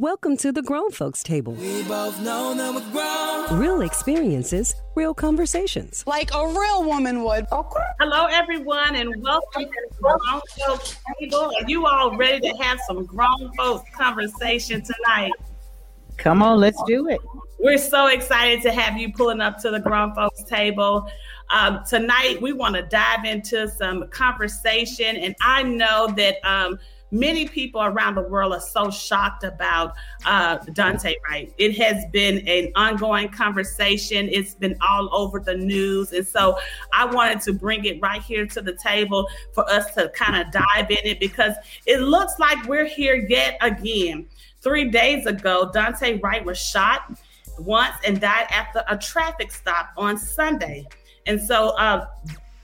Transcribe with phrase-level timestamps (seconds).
[0.00, 1.54] Welcome to the Grown Folks Table.
[1.54, 3.58] We both know that we're grown.
[3.60, 6.04] Real experiences, real conversations.
[6.06, 7.46] Like a real woman would.
[7.50, 7.80] Okay.
[7.98, 11.50] Hello, everyone, and welcome to the Grown Folks Table.
[11.60, 15.32] Are you all ready to have some grown folks conversation tonight?
[16.16, 17.18] Come on, let's do it.
[17.58, 21.10] We're so excited to have you pulling up to the Grown Folks Table.
[21.50, 26.36] Um, tonight, we want to dive into some conversation, and I know that.
[26.48, 26.78] Um,
[27.10, 29.94] many people around the world are so shocked about
[30.26, 31.52] uh, Daunte Wright.
[31.58, 34.28] It has been an ongoing conversation.
[34.30, 36.12] It's been all over the news.
[36.12, 36.58] And so
[36.92, 40.52] I wanted to bring it right here to the table for us to kind of
[40.52, 41.54] dive in it because
[41.86, 44.26] it looks like we're here yet again.
[44.60, 47.18] Three days ago, Daunte Wright was shot
[47.58, 50.86] once and died after a traffic stop on Sunday.
[51.26, 52.06] And so, uh,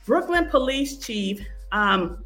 [0.06, 1.40] Brooklyn Police Chief
[1.72, 2.23] um,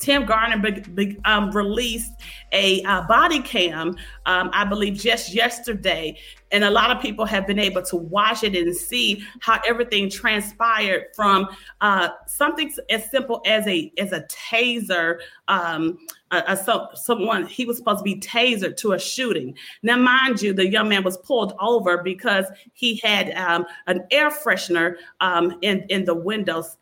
[0.00, 2.12] Tim Gannon be, be, um, released
[2.52, 6.18] a uh, body cam, um, I believe, just yesterday.
[6.52, 10.10] And a lot of people have been able to watch it and see how everything
[10.10, 11.46] transpired from
[11.80, 15.18] uh, something as simple as a as a taser.
[15.46, 15.98] Um,
[16.32, 19.56] a, so, someone he was supposed to be tasered to a shooting.
[19.82, 24.30] Now, mind you, the young man was pulled over because he had um, an air
[24.30, 26.76] freshener um, in in the windows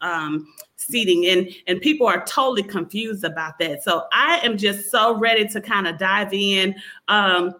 [0.88, 3.82] seating, and and people are totally confused about that.
[3.82, 6.74] So I am just so ready to kind of dive in.
[7.08, 7.54] Um,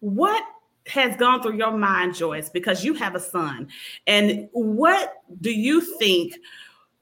[0.00, 0.42] what
[0.86, 3.68] has gone through your mind, Joyce, because you have a son,
[4.06, 6.34] and what do you think?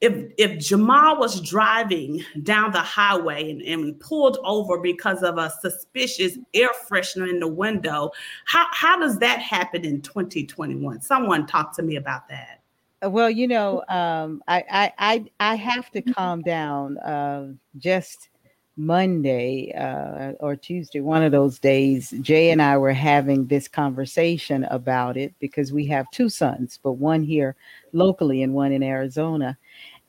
[0.01, 5.51] if if Jamal was driving down the highway and, and, pulled over because of a
[5.61, 8.11] suspicious air freshener in the window,
[8.45, 11.01] how how does that happen in 2021?
[11.01, 12.58] Someone talk to me about that.
[13.01, 16.97] Well, you know, um, I, I I I have to calm down.
[16.99, 18.29] Uh, just
[18.77, 24.63] Monday uh, or Tuesday, one of those days, Jay and I were having this conversation
[24.65, 27.55] about it because we have two sons, but one here
[27.91, 29.57] locally and one in Arizona.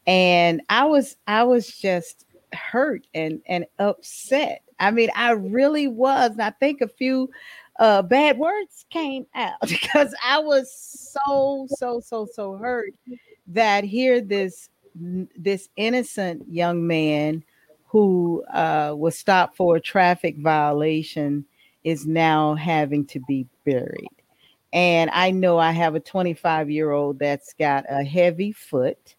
[0.07, 4.63] And i was i was just hurt and and upset.
[4.79, 6.33] I mean i really was.
[6.33, 7.31] And i think a few
[7.81, 12.93] uh bad words came out because i was so so so so hurt
[13.47, 14.69] that here this
[15.37, 17.43] this innocent young man
[17.87, 21.45] who uh was stopped for a traffic violation
[21.83, 24.07] is now having to be buried.
[24.73, 29.17] And i know i have a 25 year old that's got a heavy foot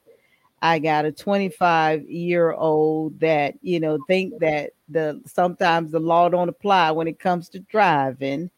[0.62, 6.30] I got a 25 year old that, you know, think that the sometimes the law
[6.30, 8.52] don't apply when it comes to driving.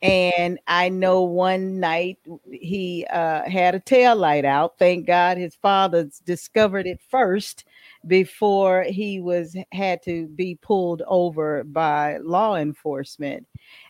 [0.00, 2.18] And I know one night
[2.52, 4.78] he uh, had a tail light out.
[4.78, 7.64] Thank God his father discovered it first
[8.06, 13.44] before he was had to be pulled over by law enforcement.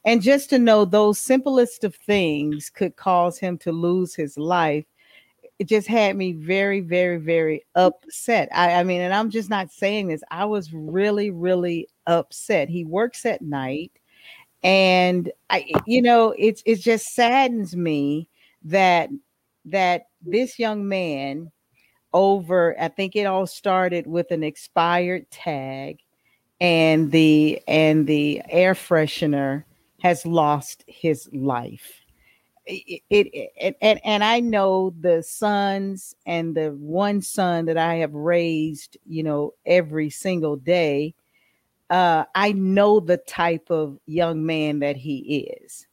[0.05, 4.87] And just to know those simplest of things could cause him to lose his life
[5.59, 8.49] it just had me very, very, very upset.
[8.53, 10.23] I, I mean, and I'm just not saying this.
[10.31, 12.69] I was really, really upset.
[12.69, 13.93] He works at night,
[14.63, 18.29] and I, you know, it's it just saddens me
[18.65, 19.11] that
[19.65, 21.51] that this young man
[22.13, 22.77] over.
[22.81, 25.99] I think it all started with an expired tag,
[26.61, 29.65] and the and the air freshener
[30.01, 32.05] has lost his life
[32.69, 37.97] it, it, it, and and I know the sons and the one son that I
[37.97, 41.15] have raised, you know, every single day.
[41.91, 45.87] Uh, I know the type of young man that he is.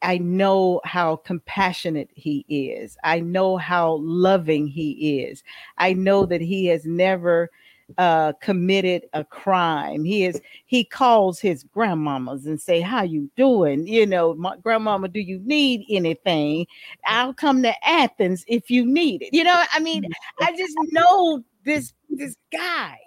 [0.00, 2.96] I know how compassionate he is.
[3.04, 5.44] I know how loving he is.
[5.78, 7.50] I know that he has never
[7.98, 10.04] uh, committed a crime.
[10.04, 13.86] He is he calls his grandmamas and say, "How you doing?
[13.86, 16.66] You know, my grandmama, do you need anything?
[17.06, 20.04] I'll come to Athens if you need it." You know, I mean,
[20.40, 22.98] I just know this this guy,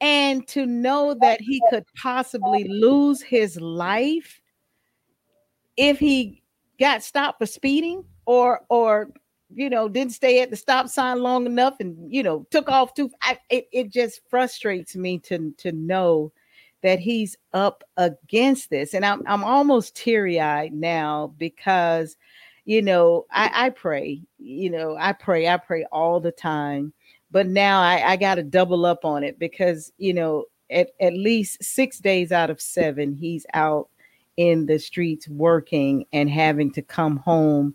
[0.00, 4.40] and to know that he could possibly lose his life
[5.76, 6.42] if he
[6.78, 9.10] got stopped for speeding or or
[9.54, 12.94] you know, didn't stay at the stop sign long enough and, you know, took off
[12.94, 13.10] too.
[13.22, 16.32] I, it, it just frustrates me to, to know
[16.82, 18.94] that he's up against this.
[18.94, 22.16] And I'm, I'm almost teary eyed now because,
[22.64, 26.92] you know, I, I pray, you know, I pray, I pray all the time.
[27.30, 31.14] But now I, I got to double up on it because, you know, at, at
[31.14, 33.88] least six days out of seven, he's out
[34.36, 37.74] in the streets working and having to come home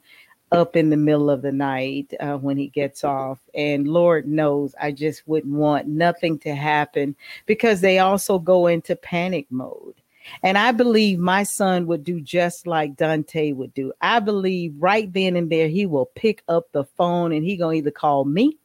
[0.52, 3.40] up in the middle of the night uh, when he gets off.
[3.54, 7.16] And Lord knows, I just wouldn't want nothing to happen
[7.46, 9.96] because they also go into panic mode.
[10.44, 13.94] And I believe my son would do just like Daunte would do.
[14.02, 17.76] I believe right then and there he will pick up the phone and he gonna
[17.76, 18.58] either call me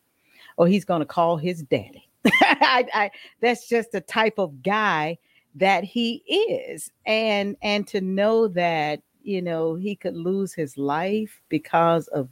[0.57, 2.09] or he's gonna call his daddy.
[2.27, 5.19] I, I, that's just the type of guy
[5.55, 11.41] that he is, and and to know that you know he could lose his life
[11.49, 12.29] because of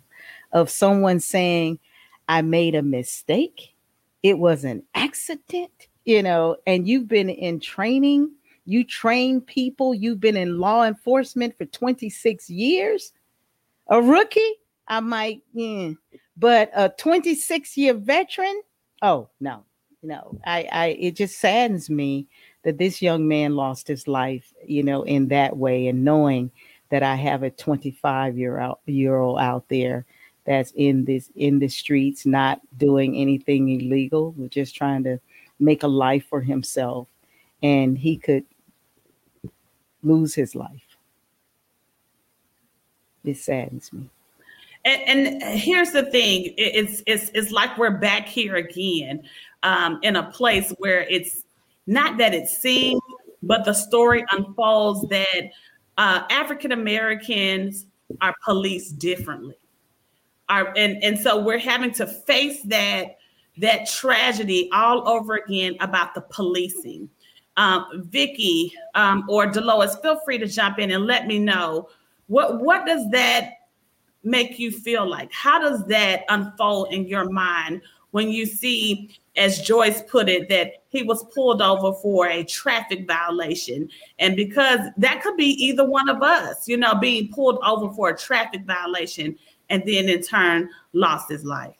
[0.52, 1.78] of someone saying,
[2.28, 3.75] "I made a mistake,"
[4.22, 8.31] it was an accident, you know, and you've been in training
[8.70, 13.12] you train people, you've been in law enforcement for 26 years.
[13.88, 14.54] A rookie,
[14.86, 15.93] I might, yeah.
[16.36, 18.62] but a 26 year veteran,
[19.02, 19.64] oh no,
[20.04, 20.38] no.
[20.46, 22.28] I, I it just saddens me
[22.62, 26.52] that this young man lost his life, you know, in that way, and knowing
[26.90, 30.04] that I have a 25 year year old out there
[30.44, 35.19] that's in this in the streets, not doing anything illegal, just trying to
[35.58, 37.06] make a life for himself
[37.62, 38.44] and he could
[40.02, 40.96] lose his life.
[43.25, 44.08] It saddens me.
[44.84, 49.22] And, and here's the thing: it's it's it's like we're back here again,
[49.62, 51.44] um, in a place where it's
[51.86, 52.98] not that it's seen,
[53.43, 55.50] but the story unfolds that
[55.98, 57.87] uh, African Americans
[58.20, 59.56] are policed differently.
[60.48, 63.16] Are, and, and so we're having to face that
[63.58, 67.08] that tragedy all over again about the policing.
[67.56, 71.88] Um, Vicky um, or Dolores, feel free to jump in and let me know
[72.28, 73.50] what what does that
[74.22, 75.32] make you feel like?
[75.32, 80.84] How does that unfold in your mind when you see, as Joyce put it, that
[80.88, 83.88] he was pulled over for a traffic violation?
[84.18, 88.10] And because that could be either one of us, you know, being pulled over for
[88.10, 91.74] a traffic violation and then in turn lost his life.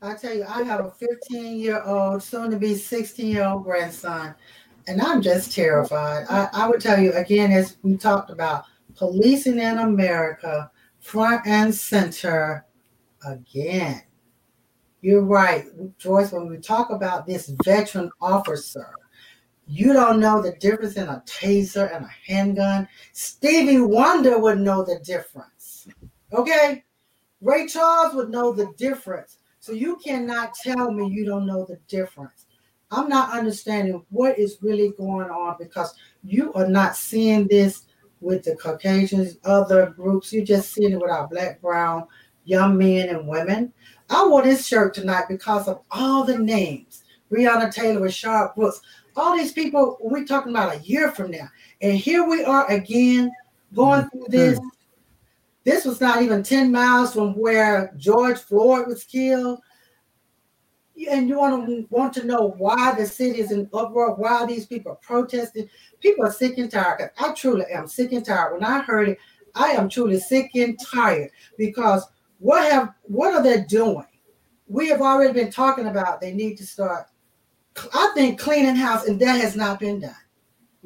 [0.00, 3.64] I tell you, I have a 15 year old, soon to be 16 year old
[3.64, 4.34] grandson,
[4.86, 6.26] and I'm just terrified.
[6.28, 8.64] I, I would tell you again, as we talked about
[8.96, 12.66] policing in America, front and center
[13.26, 14.02] again.
[15.04, 15.66] You're right,
[15.98, 18.94] Joyce, when we talk about this veteran officer,
[19.66, 22.88] you don't know the difference in a taser and a handgun.
[23.12, 25.88] Stevie Wonder would know the difference.
[26.32, 26.84] Okay?
[27.42, 29.40] Ray Charles would know the difference.
[29.60, 32.46] So you cannot tell me you don't know the difference.
[32.90, 35.92] I'm not understanding what is really going on because
[36.22, 37.88] you are not seeing this
[38.22, 40.32] with the Caucasians, other groups.
[40.32, 42.06] You're just seeing it with our black, brown,
[42.44, 43.72] young men and women.
[44.10, 47.04] I wore this shirt tonight because of all the names.
[47.30, 48.80] Breonna Taylor, Rayshard Brooks,
[49.16, 51.48] all these people we're talking about a year from now.
[51.80, 53.30] And here we are again
[53.74, 54.18] going mm-hmm.
[54.18, 54.60] through this
[55.64, 59.60] this was not even 10 miles from where George Floyd was killed.
[61.10, 64.66] And you want to want to know why the city is in uproar, why these
[64.66, 65.68] people are protesting.
[65.98, 67.10] People are sick and tired.
[67.18, 68.52] I truly am sick and tired.
[68.52, 69.18] When I heard it,
[69.56, 72.06] I am truly sick and tired because
[72.44, 74.04] what have what are they doing?
[74.66, 77.06] We have already been talking about they need to start,
[77.94, 80.10] I think, cleaning house, and that has not been done.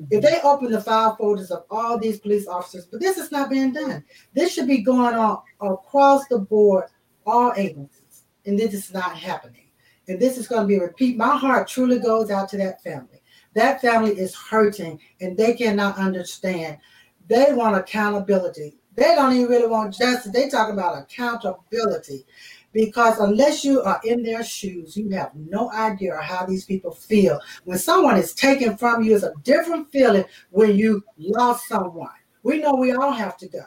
[0.01, 0.15] Mm-hmm.
[0.15, 3.51] If they open the file folders of all these police officers, but this is not
[3.51, 4.05] being done.
[4.35, 6.85] This should be going on across the board,
[7.27, 9.69] all agencies, and this is not happening.
[10.07, 11.17] And this is going to be a repeat.
[11.17, 13.21] My heart truly goes out to that family.
[13.55, 16.79] That family is hurting, and they cannot understand.
[17.27, 18.77] They want accountability.
[18.99, 20.33] They don't even really want justice.
[20.33, 22.26] They talk about accountability
[22.73, 27.40] because unless you are in their shoes, you have no idea how these people feel.
[27.62, 32.11] When someone is taken from you, it's a different feeling when you lost someone.
[32.43, 33.67] We know we all have to go.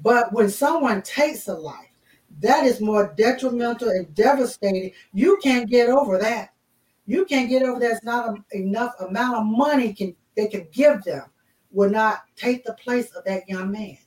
[0.00, 1.94] But when someone takes a life,
[2.40, 4.90] that is more detrimental and devastating.
[5.12, 6.52] You can't get over that.
[7.06, 11.04] You can't get over that's not a, enough amount of money can they can give
[11.04, 11.26] them
[11.70, 13.98] will not take the place of that young man.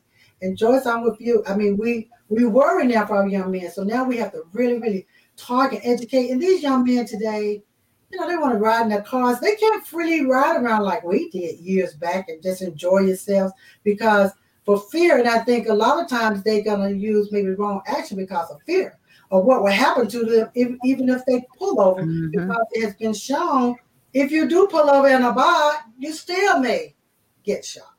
[0.41, 1.43] And Joyce, I'm with you.
[1.47, 3.71] I mean, we we worry now for our young men.
[3.71, 6.29] So now we have to really, really talk and educate.
[6.29, 7.63] And these young men today,
[8.11, 9.39] you know, they want to ride in their cars.
[9.39, 13.53] They can't freely ride around like we did years back and just enjoy yourselves
[13.83, 14.31] because
[14.65, 15.17] for fear.
[15.17, 18.49] And I think a lot of times they're going to use maybe wrong action because
[18.49, 18.97] of fear
[19.31, 22.01] of what will happen to them if, even if they pull over.
[22.01, 22.31] Mm-hmm.
[22.31, 23.75] Because it has been shown
[24.13, 26.95] if you do pull over in a bar, you still may
[27.43, 27.96] get shot.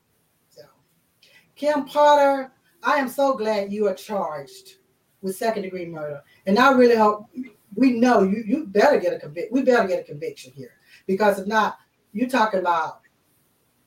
[1.58, 2.52] Kim Potter,
[2.84, 4.76] I am so glad you are charged
[5.20, 6.22] with second degree murder.
[6.46, 7.26] And I really hope
[7.74, 9.52] we know you you better get a convict.
[9.52, 10.70] We better get a conviction here.
[11.06, 11.78] Because if not,
[12.12, 13.00] you're talking about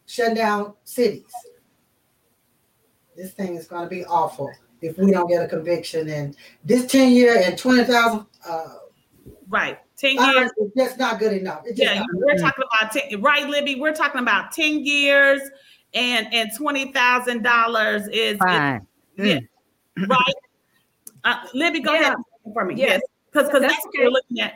[0.06, 1.32] shutting down cities.
[3.16, 4.52] This thing is going to be awful
[4.82, 6.10] if we don't get a conviction.
[6.10, 6.36] And
[6.66, 8.66] this 10 year and 20,000 uh,
[9.48, 9.78] Right.
[9.98, 10.52] 10 years.
[10.76, 11.64] Just not good enough.
[11.76, 13.76] yeah, we're talking about 10, right, Libby?
[13.76, 15.42] We're talking about 10 years
[15.94, 18.88] and and twenty thousand dollars is, Fine.
[19.18, 19.40] is yeah,
[19.98, 20.08] mm.
[20.08, 20.34] right.
[21.24, 22.02] Uh, Libby, go yeah.
[22.02, 22.18] ahead
[22.54, 22.76] for me.
[22.76, 24.54] Yes, because because that's, that's what we're looking at.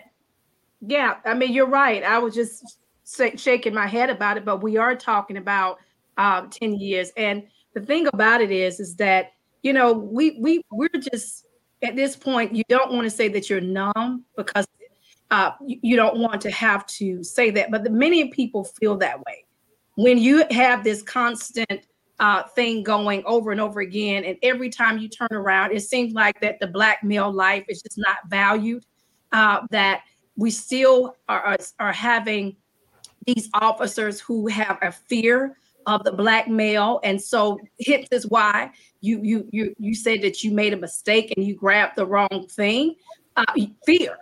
[0.81, 2.03] Yeah, I mean you're right.
[2.03, 2.79] I was just
[3.37, 5.79] shaking my head about it, but we are talking about
[6.17, 10.63] um, ten years, and the thing about it is, is that you know we we
[10.71, 11.47] we're just
[11.83, 12.55] at this point.
[12.55, 14.67] You don't want to say that you're numb because
[15.31, 18.97] uh, you, you don't want to have to say that, but the, many people feel
[18.97, 19.44] that way
[19.95, 21.87] when you have this constant
[22.19, 26.13] uh, thing going over and over again, and every time you turn around, it seems
[26.13, 28.85] like that the black male life is just not valued.
[29.31, 30.03] Uh, that
[30.37, 32.55] we still are, are, having
[33.25, 38.71] these officers who have a fear of the black male, and so hence is why
[39.01, 42.47] you you you you said that you made a mistake and you grabbed the wrong
[42.49, 42.95] thing.
[43.35, 43.43] Uh,
[43.85, 44.17] fear.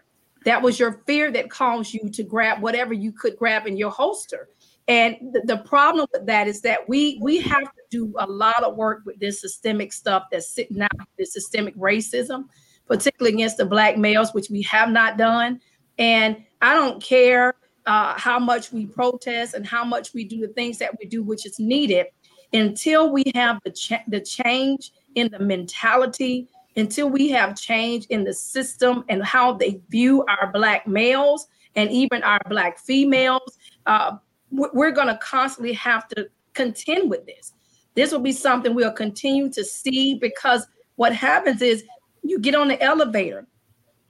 [0.46, 3.92] That was your fear that caused you to grab whatever you could grab in your
[3.92, 4.50] holster.
[4.88, 8.64] And the, the problem with that is that we we have to do a lot
[8.64, 12.46] of work with this systemic stuff that's sitting out, this systemic racism,
[12.88, 15.62] particularly against the black males, which we have not done.
[15.98, 20.54] And I don't care uh, how much we protest and how much we do the
[20.54, 22.08] things that we do, which is needed,
[22.52, 28.26] until we have the ch- the change in the mentality, until we have change in
[28.26, 33.58] the system and how they view our black males and even our black females.
[33.86, 34.18] Uh,
[34.54, 37.54] we're going to constantly have to contend with this.
[37.96, 41.84] This will be something we'll continue to see because what happens is
[42.24, 43.48] you get on the elevator,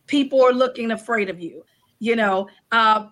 [0.08, 1.66] people are looking afraid of you.
[2.00, 3.08] You know, uh,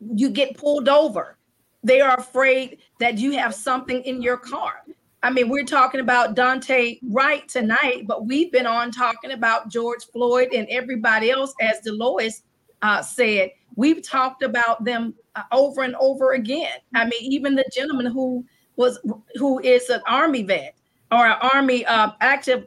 [0.00, 1.38] you get pulled over.
[1.82, 4.82] They are afraid that you have something in your car.
[5.22, 10.04] I mean, we're talking about Daunte Wright tonight, but we've been on talking about George
[10.12, 12.42] Floyd and everybody else, as Delois
[12.82, 13.50] uh, said.
[13.76, 16.72] We've talked about them uh, over and over again.
[16.94, 18.44] I mean, even the gentleman who
[18.76, 18.98] was
[19.36, 20.74] who is an army vet
[21.12, 22.66] or an army uh, active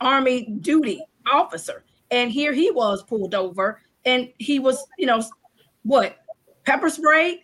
[0.00, 1.02] army duty
[1.32, 5.22] officer, and here he was pulled over, and he was, you know,
[5.82, 6.16] what
[6.64, 7.40] pepper sprayed,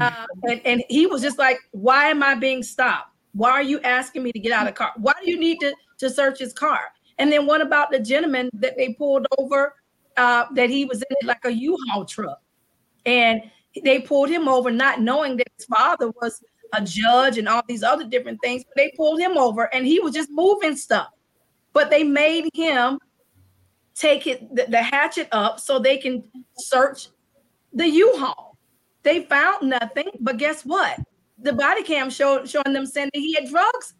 [0.00, 3.14] uh, and, and he was just like, "Why am I being stopped?
[3.32, 4.92] Why are you asking me to get out of the car?
[4.96, 6.80] Why do you need to to search his car?"
[7.18, 9.74] And then what about the gentleman that they pulled over?
[10.20, 12.42] Uh, that he was in it like a U-Haul truck,
[13.06, 13.40] and
[13.84, 17.82] they pulled him over not knowing that his father was a judge and all these
[17.82, 18.62] other different things.
[18.64, 21.08] But they pulled him over and he was just moving stuff.
[21.72, 22.98] But they made him
[23.94, 26.22] take it the, the hatchet up so they can
[26.58, 27.08] search
[27.72, 28.58] the U-Haul.
[29.02, 30.98] They found nothing, but guess what?
[31.38, 33.94] The body cam showed showing them saying that he had drugs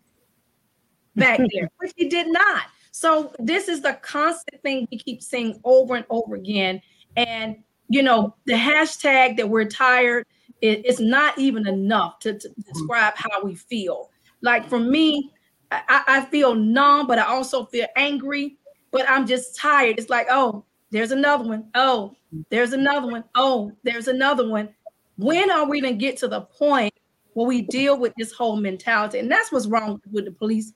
[1.17, 2.65] back there, which he did not.
[2.91, 6.81] So this is the constant thing we keep seeing over and over again.
[7.17, 7.57] And
[7.89, 10.25] you know, the hashtag that we're tired
[10.61, 12.73] it, it's not even enough to, to, mm-hmm.
[12.73, 14.11] describe how we feel.
[14.43, 15.33] Like for me,
[15.71, 18.59] I, I feel numb, but I also feel angry,
[18.91, 19.99] but I'm just tired.
[19.99, 21.69] It's like, oh, there's another one.
[21.75, 22.15] Oh,
[22.51, 23.25] there's another one.
[23.35, 24.71] Oh, there's another one.
[25.17, 26.93] When are we going to get to the point
[27.35, 29.19] where we deal with this whole mentality?
[29.19, 30.73] And that's what's wrong with the police,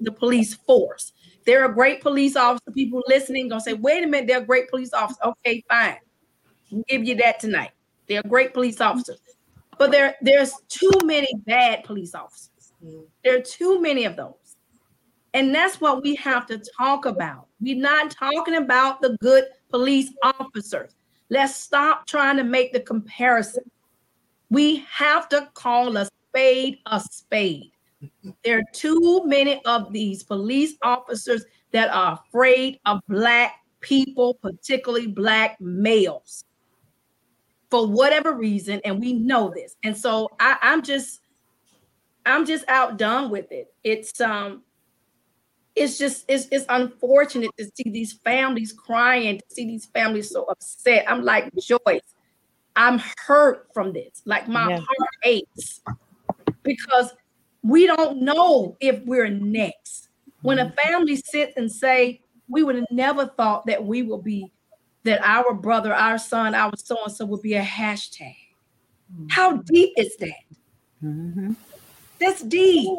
[0.00, 1.12] the police force.
[1.44, 2.70] They're a great police officer.
[2.72, 5.20] People listening gonna say, wait a minute, they're a great police officer.
[5.24, 5.98] Okay, fine
[6.74, 7.70] we give you that tonight.
[8.08, 9.20] They're great police officers,
[9.78, 12.50] but there there's too many bad police officers.
[13.22, 14.56] There are too many of those,
[15.32, 17.46] and that's what we have to talk about.
[17.60, 20.94] We're not talking about the good police officers.
[21.30, 23.64] Let's stop trying to make the comparison.
[24.50, 27.70] We have to call a spade a spade.
[28.44, 35.06] There are too many of these police officers that are afraid of black people, particularly
[35.06, 36.44] black males
[37.70, 39.74] for whatever reason, and we know this.
[39.82, 41.20] And so I, I'm just,
[42.24, 43.74] I'm just outdone with it.
[43.82, 44.62] It's um,
[45.74, 50.44] it's just it's it's unfortunate to see these families crying, to see these families so
[50.44, 51.04] upset.
[51.08, 52.14] I'm like Joyce,
[52.76, 54.22] I'm hurt from this.
[54.24, 54.76] Like my yeah.
[54.76, 55.80] heart aches
[56.62, 57.12] because
[57.64, 60.08] we don't know if we're next.
[60.42, 60.74] When a mm-hmm.
[60.74, 64.52] family sits and say, we would have never thought that we will be
[65.04, 68.36] that our brother, our son, our so and so would be a hashtag.
[69.12, 69.26] Mm-hmm.
[69.30, 70.44] How deep is that?
[71.02, 71.52] Mm-hmm.
[72.20, 72.98] That's deep.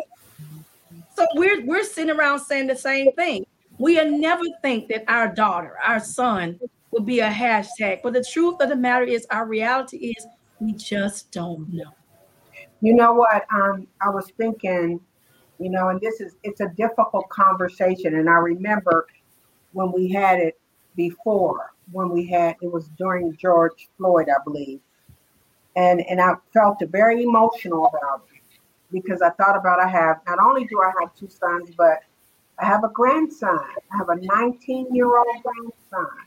[1.16, 3.46] So we're we're sitting around saying the same thing.
[3.78, 6.60] We never think that our daughter, our son,
[6.92, 8.02] will be a hashtag.
[8.04, 10.26] But the truth of the matter is, our reality is
[10.60, 11.94] we just don't know.
[12.86, 13.48] You know what?
[13.52, 15.00] Um, I was thinking,
[15.58, 19.08] you know, and this is it's a difficult conversation, and I remember
[19.74, 20.60] when we had it
[20.96, 24.82] before when we had it was during George Floyd, I believe,
[25.76, 28.60] and and I felt very emotional about it
[28.92, 32.02] because I thought about I have not only do I have two sons, but
[32.60, 33.66] I have a grandson.
[33.92, 36.18] I have a 19 year old grandson.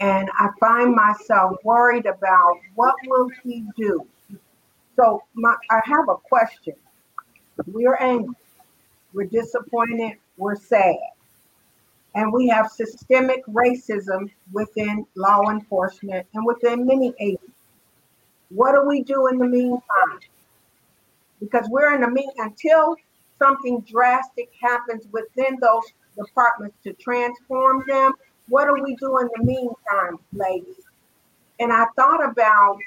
[0.00, 4.04] And I find myself worried about what will he do.
[4.96, 6.74] So my, I have a question.
[7.66, 8.34] We're angry.
[9.12, 10.18] We're disappointed.
[10.36, 10.96] We're sad.
[12.14, 17.50] And we have systemic racism within law enforcement and within many agencies.
[18.50, 20.20] What do we do in the meantime?
[21.40, 22.94] Because we're in the mean until
[23.38, 25.82] something drastic happens within those
[26.16, 28.12] departments to transform them.
[28.48, 30.84] What do we do in the meantime, ladies?
[31.58, 32.78] And I thought about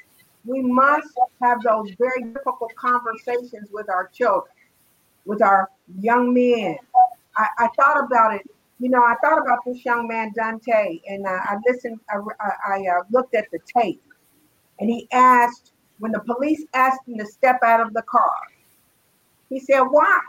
[0.48, 1.10] we must
[1.42, 4.54] have those very difficult conversations with our children,
[5.26, 6.78] with our young men.
[7.36, 8.50] I, I thought about it.
[8.80, 12.20] You know, I thought about this young man, Daunte, and uh, I listened, I,
[12.68, 14.02] I uh, looked at the tape,
[14.80, 18.32] and he asked, when the police asked him to step out of the car,
[19.50, 20.20] he said, Why?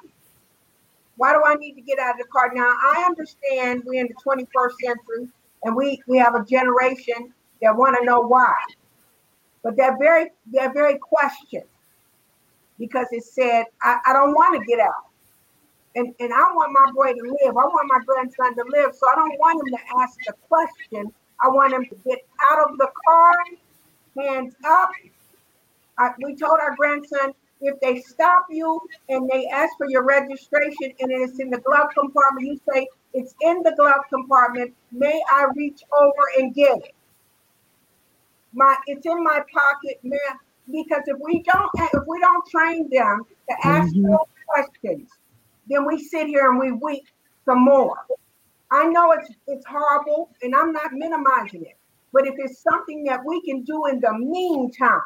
[1.17, 2.53] Why do I need to get out of the car?
[2.55, 5.29] Now, I understand we're in the 21st century
[5.65, 8.55] and we, we have a generation that want to know why.
[9.69, 11.63] But that very that very question,
[12.79, 15.11] because it said, I, I don't want to get out.
[15.95, 17.55] And, and I want my boy to live.
[17.55, 18.95] I want my grandson to live.
[18.95, 21.13] So I don't want him to ask the question.
[21.45, 22.21] I want him to get
[22.51, 23.35] out of the car,
[24.17, 24.91] hands up.
[25.99, 30.95] I, we told our grandson, if they stop you and they ask for your registration
[30.99, 34.73] and it's in the glove compartment, you say, It's in the glove compartment.
[34.93, 36.95] May I reach over and get it?
[38.53, 40.19] My it's in my pocket, man.
[40.71, 44.11] Because if we don't if we don't train them to ask mm-hmm.
[44.11, 45.11] those questions,
[45.69, 47.05] then we sit here and we weep
[47.45, 47.97] some more.
[48.71, 51.77] I know it's it's horrible and I'm not minimizing it.
[52.13, 55.01] But if it's something that we can do in the meantime,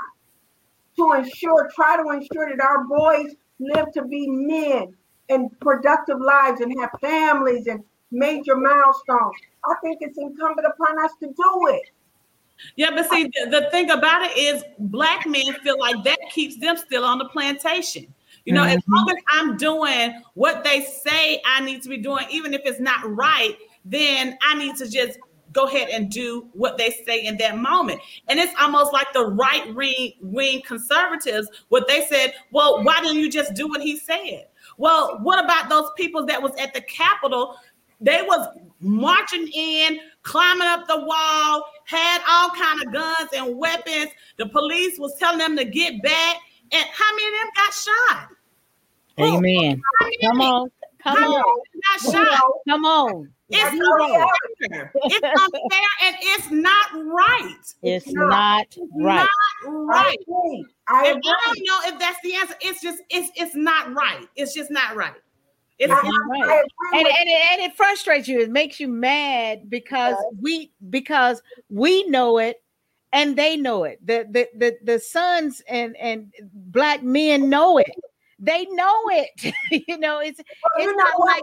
[0.97, 4.95] to ensure, try to ensure that our boys live to be men
[5.29, 9.37] and productive lives and have families and major milestones.
[9.65, 11.91] I think it's incumbent upon us to do it.
[12.77, 16.57] Yeah, but see, the, the thing about it is, black men feel like that keeps
[16.59, 18.13] them still on the plantation.
[18.45, 18.79] You know, mm-hmm.
[18.79, 22.63] as long as I'm doing what they say I need to be doing, even if
[22.65, 25.19] it's not right, then I need to just
[25.53, 28.01] go ahead and do what they say in that moment.
[28.29, 33.19] And it's almost like the right wing, wing conservatives, what they said, well, why didn't
[33.19, 34.47] you just do what he said?
[34.79, 37.57] Well, what about those people that was at the Capitol?
[38.01, 38.49] They was
[38.81, 44.11] marching in, climbing up the wall, had all kind of guns and weapons.
[44.39, 46.37] The police was telling them to get back.
[46.73, 48.29] And how many of them got shot?
[49.21, 49.83] Amen.
[50.23, 50.71] Come on.
[51.03, 51.63] Come on.
[51.91, 52.41] Got shot?
[52.69, 53.29] Come on.
[53.55, 54.93] It's unfair.
[54.95, 57.57] it's unfair and it's not right.
[57.83, 59.29] It's, it's not, not, right.
[59.65, 60.17] Not right.
[60.89, 62.55] I, I, I don't know if that's the answer.
[62.63, 64.27] It's just it's it's not right.
[64.37, 65.13] It's just not right.
[65.79, 66.65] It's not right.
[66.95, 68.41] And, and, it, and it frustrates you.
[68.41, 72.63] It makes you mad because we because we know it
[73.13, 74.05] and they know it.
[74.07, 77.91] The the the, the sons and and black men know it.
[78.39, 79.55] They know it.
[79.89, 80.41] you know, it's
[80.79, 81.43] it's not like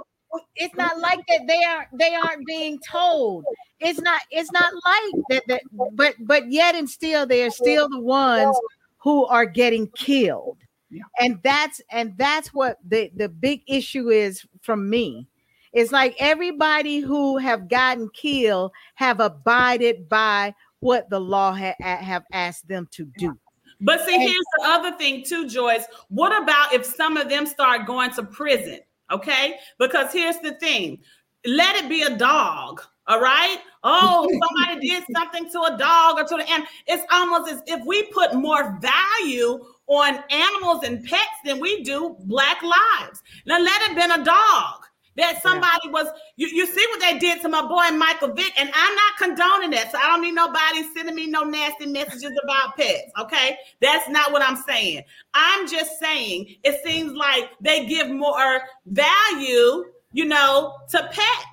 [0.56, 3.44] it's not like that they are they aren't being told
[3.80, 5.62] it's not it's not like that, that
[5.94, 8.56] but but yet and still they're still the ones
[8.98, 10.58] who are getting killed
[10.90, 11.04] yeah.
[11.20, 15.28] and that's and that's what the the big issue is from me
[15.72, 22.24] it's like everybody who have gotten killed have abided by what the law ha- have
[22.32, 23.38] asked them to do
[23.82, 27.46] but see and, here's the other thing too joyce what about if some of them
[27.46, 28.80] start going to prison
[29.12, 29.56] Okay.
[29.78, 31.00] Because here's the thing
[31.46, 32.82] let it be a dog.
[33.08, 33.60] All right.
[33.84, 37.86] Oh, somebody did something to a dog or to the and it's almost as if
[37.86, 43.22] we put more value on animals and pets than we do black lives.
[43.46, 44.86] Now let it been a dog
[45.18, 48.70] that somebody was you, you see what they did to my boy Michael Vick, and
[48.74, 49.92] I'm not condoning that.
[49.92, 53.12] So I don't need nobody sending me no nasty messages about pets.
[53.20, 55.04] Okay, that's not what I'm saying.
[55.34, 61.49] I'm just saying it seems like they give more value, you know, to pets.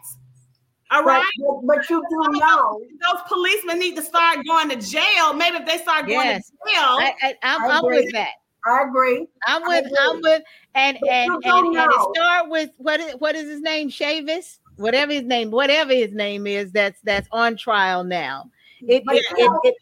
[0.91, 5.35] All right, but, but you do know those policemen need to start going to jail.
[5.35, 6.49] Maybe if they start going yes.
[6.49, 8.31] to jail, I, I, I'm, I'm with that.
[8.65, 9.27] I agree.
[9.47, 9.87] I'm with.
[9.87, 9.97] Agree.
[10.01, 10.43] I'm with.
[10.75, 13.91] And and and, and it start with what is what is his name?
[13.91, 16.71] Chavis, whatever his name, whatever his name is.
[16.71, 18.51] That's that's on trial now.
[18.81, 19.75] It it, it, it,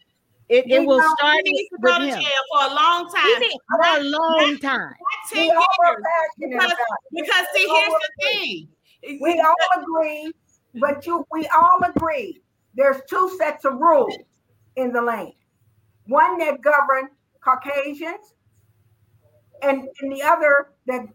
[0.48, 2.20] it, it will start he to go to jail
[2.52, 3.42] for a long time.
[3.68, 4.94] for a long time.
[5.32, 5.56] Ten years.
[6.38, 6.72] Because,
[7.12, 8.68] because see, here's the thing.
[9.20, 10.32] We all agree,
[10.74, 12.40] but you we all agree
[12.74, 14.16] there's two sets of rules
[14.76, 15.32] in the land.
[16.06, 17.08] One that govern
[17.40, 18.34] Caucasians,
[19.62, 21.06] and, and the other that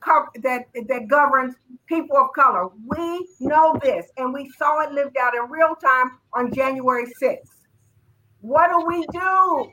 [0.42, 1.56] that that governs
[1.88, 2.70] people of color.
[2.88, 7.66] We know this, and we saw it lived out in real time on January 6th.
[8.42, 9.72] What do we do?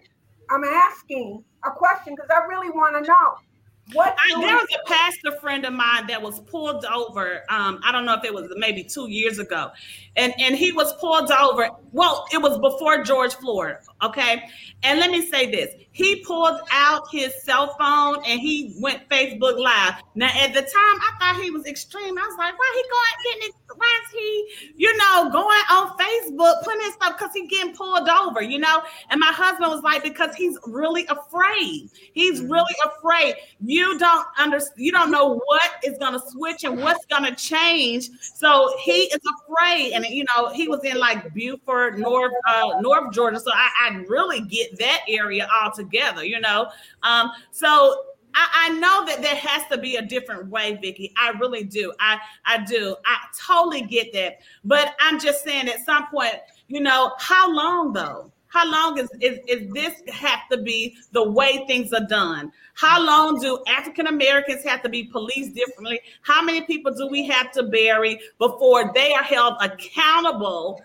[0.50, 3.45] I'm asking a question because I really want to know.
[3.92, 7.44] What I, there was a pastor friend of mine that was pulled over.
[7.48, 9.70] Um, I don't know if it was maybe two years ago,
[10.16, 11.68] and and he was pulled over.
[11.92, 13.76] Well, it was before George Floyd.
[14.02, 14.42] Okay,
[14.82, 19.58] and let me say this: he pulled out his cell phone and he went Facebook
[19.58, 19.94] Live.
[20.14, 22.18] Now, at the time, I thought he was extreme.
[22.18, 23.54] I was like, why he going getting it?
[23.76, 28.08] Why is he, you know, going on Facebook putting his stuff because he getting pulled
[28.10, 28.82] over, you know?
[29.08, 31.88] And my husband was like, because he's really afraid.
[32.12, 32.52] He's mm-hmm.
[32.52, 33.36] really afraid.
[33.64, 34.78] You don't understand.
[34.78, 38.10] You don't know what is going to switch and what's going to change.
[38.20, 39.92] So he is afraid.
[39.92, 43.40] And you know, he was in like Buford, North, uh, North Georgia.
[43.40, 46.68] So I, I really get that area all together, you know.
[47.02, 51.12] Um, so I, I, know that there has to be a different way, Vicki.
[51.16, 51.92] I really do.
[52.00, 52.96] I I do.
[53.04, 54.38] I totally get that.
[54.64, 56.34] But I'm just saying at some point,
[56.68, 58.30] you know, how long though?
[58.48, 62.52] How long is, is, is this have to be the way things are done?
[62.74, 66.00] How long do African Americans have to be policed differently?
[66.22, 70.82] How many people do we have to bury before they are held accountable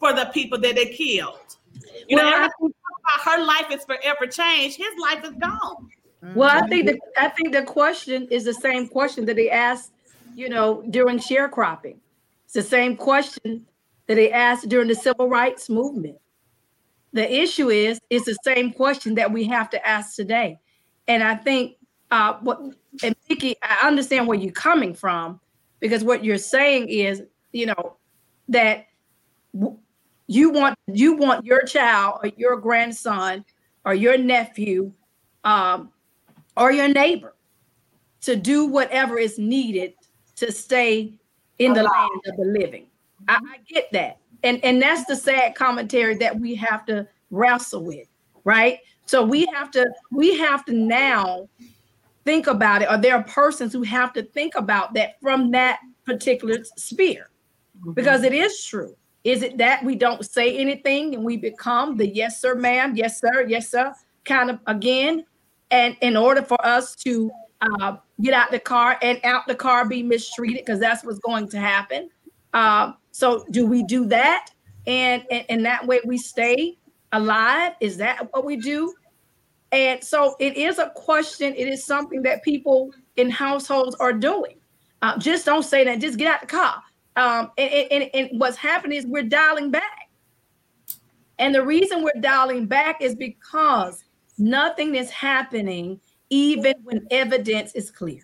[0.00, 1.38] for the people that they killed?
[2.08, 2.72] You well, know,
[3.24, 4.76] her life is forever changed.
[4.76, 5.90] His life is gone.
[6.34, 9.92] Well, I think the I think the question is the same question that they asked,
[10.36, 11.96] you know, during sharecropping.
[12.44, 13.66] It's the same question
[14.06, 16.18] that they asked during the civil rights movement.
[17.12, 20.58] The issue is, it's the same question that we have to ask today.
[21.08, 21.76] And I think
[22.10, 22.60] uh, what
[23.02, 25.40] and Vicki, I understand where you're coming from
[25.80, 27.96] because what you're saying is, you know,
[28.48, 28.86] that
[30.32, 33.44] you want you want your child or your grandson
[33.84, 34.92] or your nephew
[35.44, 35.90] um,
[36.56, 37.34] or your neighbor
[38.22, 39.94] to do whatever is needed
[40.36, 41.12] to stay
[41.58, 42.86] in the land of the living.
[43.28, 44.18] I, I get that.
[44.42, 48.08] And and that's the sad commentary that we have to wrestle with,
[48.44, 48.78] right?
[49.06, 51.48] So we have to we have to now
[52.24, 55.80] think about it, or there are persons who have to think about that from that
[56.04, 57.30] particular sphere,
[57.80, 57.92] mm-hmm.
[57.92, 58.96] because it is true.
[59.24, 63.20] Is it that we don't say anything and we become the yes sir, ma'am, yes
[63.20, 65.24] sir, yes sir, kind of again?
[65.70, 67.30] And in order for us to
[67.60, 71.48] uh, get out the car and out the car be mistreated, because that's what's going
[71.50, 72.10] to happen.
[72.52, 74.50] Uh, so do we do that?
[74.86, 76.76] And, and and that way we stay
[77.12, 77.74] alive?
[77.80, 78.92] Is that what we do?
[79.70, 81.54] And so it is a question.
[81.54, 84.56] It is something that people in households are doing.
[85.00, 86.00] Uh, just don't say that.
[86.00, 86.82] Just get out the car.
[87.16, 90.08] Um, and, and, and what's happening is we're dialing back.
[91.38, 94.04] And the reason we're dialing back is because
[94.38, 98.22] nothing is happening even when evidence is clear.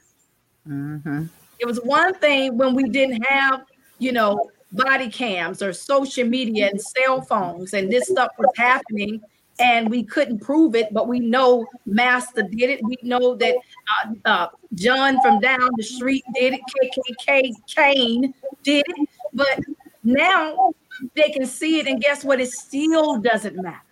[0.66, 1.24] Mm-hmm.
[1.58, 3.64] It was one thing when we didn't have,
[3.98, 9.20] you know, body cams or social media and cell phones, and this stuff was happening,
[9.58, 12.80] and we couldn't prove it, but we know Master did it.
[12.84, 13.56] We know that
[14.04, 16.60] uh, uh, John from down the street did it.
[17.26, 19.08] KKK Kane did it.
[19.32, 19.60] But
[20.04, 20.72] now
[21.14, 22.40] they can see it, and guess what?
[22.40, 23.82] It still doesn't matter.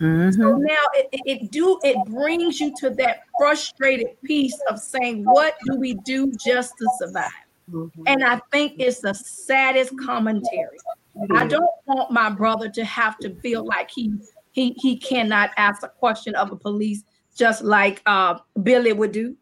[0.00, 0.40] Mm-hmm.
[0.40, 5.54] So now it, it do it brings you to that frustrated piece of saying, what
[5.64, 7.30] do we do just to survive?
[7.70, 8.02] Mm-hmm.
[8.06, 10.78] And I think it's the saddest commentary.
[11.16, 11.36] Mm-hmm.
[11.36, 14.12] I don't want my brother to have to feel like he
[14.56, 17.04] he he cannot ask a question of a police
[17.36, 19.36] just like uh, Billy would do.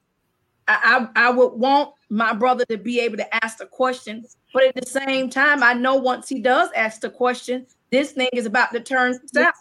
[0.66, 4.64] I, I, I would want my brother to be able to ask the question, but
[4.64, 8.46] at the same time, I know once he does ask the question, this thing is
[8.46, 9.54] about to turn south.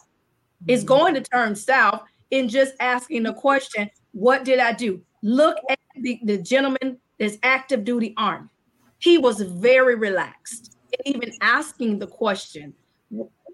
[0.67, 5.01] It's going to turn south in just asking the question, what did I do?
[5.21, 8.49] Look at the, the gentleman that's active duty army.
[8.97, 10.77] He was very relaxed.
[11.05, 12.73] And even asking the question,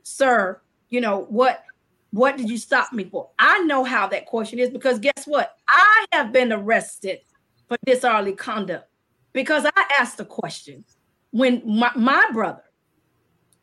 [0.04, 1.64] sir, you know, what
[2.12, 3.30] what did you stop me for?
[3.38, 5.56] I know how that question is because guess what?
[5.68, 7.20] I have been arrested
[7.68, 8.88] for disorderly conduct
[9.34, 10.84] because I asked a question
[11.32, 12.64] when my, my brother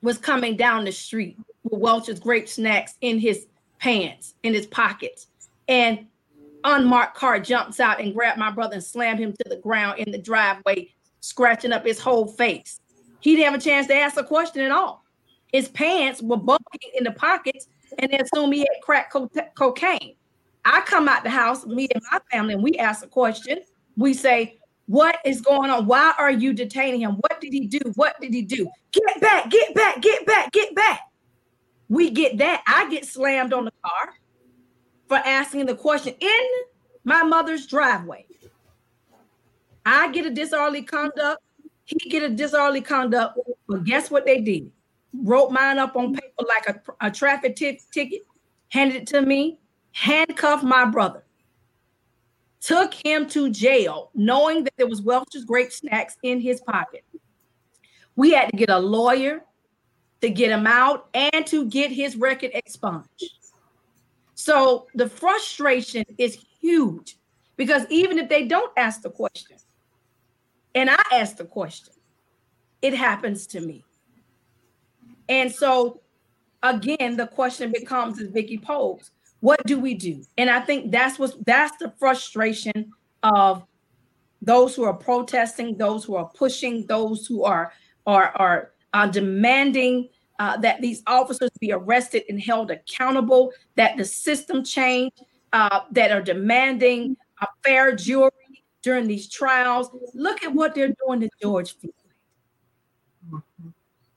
[0.02, 3.46] was coming down the street with Welch's grape snacks in his
[3.78, 5.26] pants, in his pockets,
[5.66, 6.06] and
[6.62, 10.12] unmarked car jumps out and grabbed my brother and slammed him to the ground in
[10.12, 10.88] the driveway,
[11.20, 12.80] scratching up his whole face.
[13.20, 15.04] He didn't have a chance to ask a question at all.
[15.52, 20.16] His pants were bulging in the pockets, and then assumed he had crack co- cocaine.
[20.64, 23.60] I come out the house, me and my family, and we ask a question.
[23.96, 25.86] We say, What is going on?
[25.86, 27.12] Why are you detaining him?
[27.12, 27.80] What did he do?
[27.94, 28.68] What did he do?
[28.92, 31.00] Get back, get back, get back, get back.
[31.88, 32.62] we get that.
[32.66, 34.14] I get slammed on the car
[35.08, 36.46] for asking the question in
[37.04, 38.26] my mother's driveway.
[39.84, 41.40] I get a disorderly conduct.
[41.84, 43.38] He get a disorderly conduct.
[43.68, 44.72] But guess what they did?
[45.14, 48.22] Wrote mine up on paper like a, a traffic t- ticket,
[48.68, 49.58] handed it to me,
[49.92, 51.24] handcuffed my brother,
[52.60, 57.04] took him to jail, knowing that there was Welch's grape snacks in his pocket.
[58.16, 59.42] We had to get a lawyer
[60.20, 63.08] to get him out and to get his record expunged.
[64.34, 67.16] So the frustration is huge
[67.56, 69.56] because even if they don't ask the question,
[70.74, 71.94] and I ask the question,
[72.82, 73.84] it happens to me.
[75.28, 76.00] And so
[76.62, 80.22] again, the question becomes as Vicky posed, what do we do?
[80.38, 82.92] And I think that's what that's the frustration
[83.22, 83.64] of
[84.42, 87.72] those who are protesting, those who are pushing, those who are
[88.06, 94.04] are are uh, demanding uh, that these officers be arrested and held accountable, that the
[94.04, 95.12] system change,
[95.52, 98.30] uh, that are demanding a fair jury
[98.82, 99.90] during these trials.
[100.14, 101.92] Look at what they're doing to George Floyd.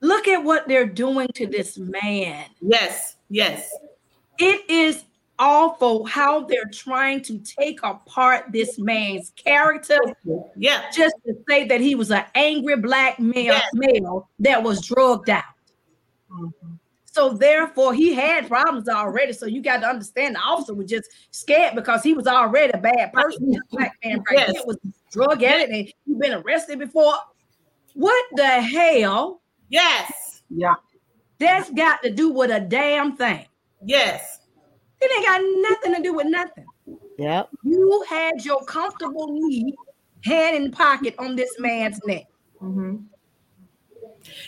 [0.02, 2.46] Look at what they're doing to this man.
[2.62, 3.70] Yes, yes.
[4.38, 5.04] It is
[5.38, 10.00] awful how they're trying to take apart this man's character.
[10.56, 10.84] Yeah.
[10.94, 13.70] Just to say that he was an angry black male, yes.
[13.74, 15.44] male that was drugged out.
[16.32, 16.74] Mm-hmm.
[17.12, 19.34] So therefore, he had problems already.
[19.34, 22.78] So you got to understand the officer was just scared because he was already a
[22.78, 23.58] bad person.
[23.72, 24.64] black man right yes.
[24.66, 24.78] was
[25.12, 27.16] drug addict and he'd been arrested before.
[27.94, 29.42] What the hell?
[29.70, 30.42] Yes.
[30.50, 30.76] Yeah.
[31.40, 33.46] That's got to do with a damn thing.
[33.84, 34.40] Yes.
[35.02, 36.66] It ain't got nothing to do with nothing.
[37.18, 37.50] Yep.
[37.64, 39.74] You had your comfortable knee
[40.24, 42.26] hand in pocket on this man's neck.
[42.62, 42.98] Mm-hmm.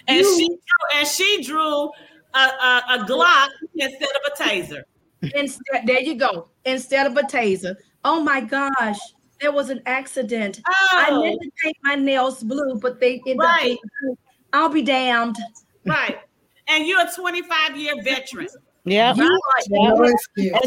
[0.08, 1.92] And you, she drew, and she drew
[2.34, 4.82] a, a, a Glock instead of a taser.
[5.36, 6.50] Instead, there you go.
[6.66, 7.76] Instead of a taser.
[8.04, 9.00] Oh my gosh,
[9.40, 10.62] there was an accident.
[10.68, 10.88] Oh.
[10.92, 13.78] I meant to paint my nails blue, but they ended right.
[14.10, 14.18] Up,
[14.54, 15.38] I'll be damned.
[15.86, 16.20] Right.
[16.68, 18.48] And you're a 25 year veteran.
[18.84, 19.62] Yeah, you are,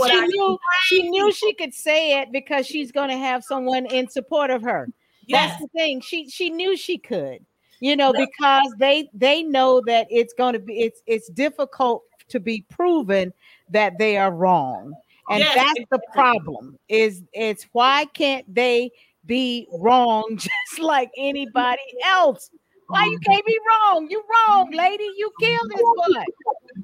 [0.08, 4.08] she knew she knew she could say it because she's going to have someone in
[4.08, 4.88] support of her.
[5.26, 5.50] Yes.
[5.50, 6.00] That's the thing.
[6.00, 7.44] She she knew she could
[7.84, 12.40] you know because they they know that it's going to be it's it's difficult to
[12.40, 13.32] be proven
[13.68, 14.94] that they are wrong
[15.28, 18.90] and yes, that's the problem is it's why can't they
[19.26, 22.50] be wrong just like anybody else
[22.88, 24.06] why you can't be wrong?
[24.10, 25.08] You wrong lady.
[25.16, 26.24] You killed this boy.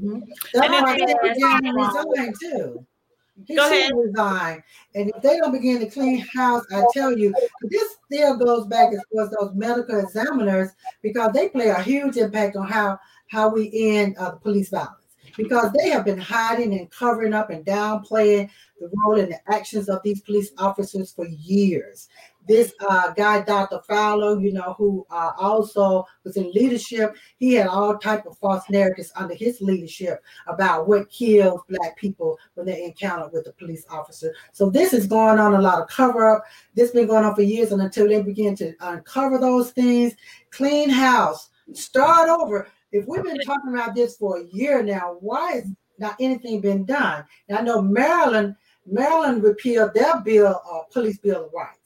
[0.02, 0.20] Mm-hmm.
[0.54, 2.86] that's why they resign too.
[3.46, 3.92] He Go should ahead.
[3.94, 4.62] resign.
[4.94, 8.92] And if they don't begin to clean house, I tell you, this still goes back
[8.92, 10.70] as far as those medical examiners
[11.02, 14.96] because they play a huge impact on how how we end uh, police violence.
[15.36, 19.88] Because they have been hiding and covering up and downplaying the role and the actions
[19.88, 22.08] of these police officers for years
[22.50, 23.80] this uh, guy, Dr.
[23.86, 28.68] Fowler, you know, who uh, also was in leadership, he had all type of false
[28.68, 33.86] narratives under his leadership about what kills black people when they encounter with a police
[33.88, 34.34] officer.
[34.52, 36.42] So this is going on a lot of cover up.
[36.74, 40.14] This been going on for years, and until they begin to uncover those things,
[40.50, 42.66] clean house, start over.
[42.90, 46.84] If we've been talking about this for a year now, why is not anything been
[46.84, 47.24] done?
[47.48, 51.79] Now, I know Maryland, Maryland repealed their bill, uh, police bill of rights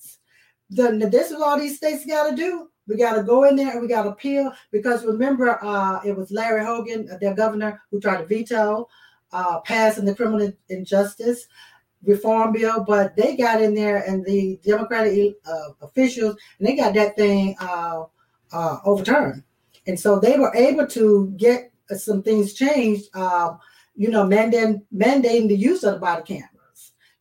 [0.70, 2.68] the, this is all these states got to do.
[2.86, 6.16] We got to go in there and we got to appeal because remember, uh, it
[6.16, 8.88] was Larry Hogan, uh, their governor, who tried to veto
[9.32, 11.46] uh, passing the criminal injustice
[12.04, 16.94] reform bill, but they got in there and the Democratic uh, officials and they got
[16.94, 18.04] that thing uh,
[18.52, 19.42] uh, overturned,
[19.86, 23.08] and so they were able to get some things changed.
[23.96, 26.48] You know, mandating mandating the use of the body cam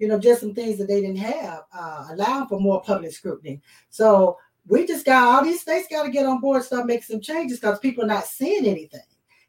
[0.03, 3.61] you know, just some things that they didn't have, uh, allowing for more public scrutiny.
[3.89, 4.37] So
[4.67, 7.57] we just got all these states got to get on board, start making some changes
[7.57, 8.99] because people are not seeing anything.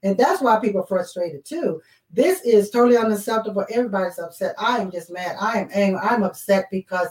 [0.05, 1.83] And that's why people are frustrated too.
[2.09, 3.67] This is totally unacceptable.
[3.69, 4.55] Everybody's upset.
[4.57, 5.37] I am just mad.
[5.41, 6.01] I am angry.
[6.01, 7.09] I'm upset because,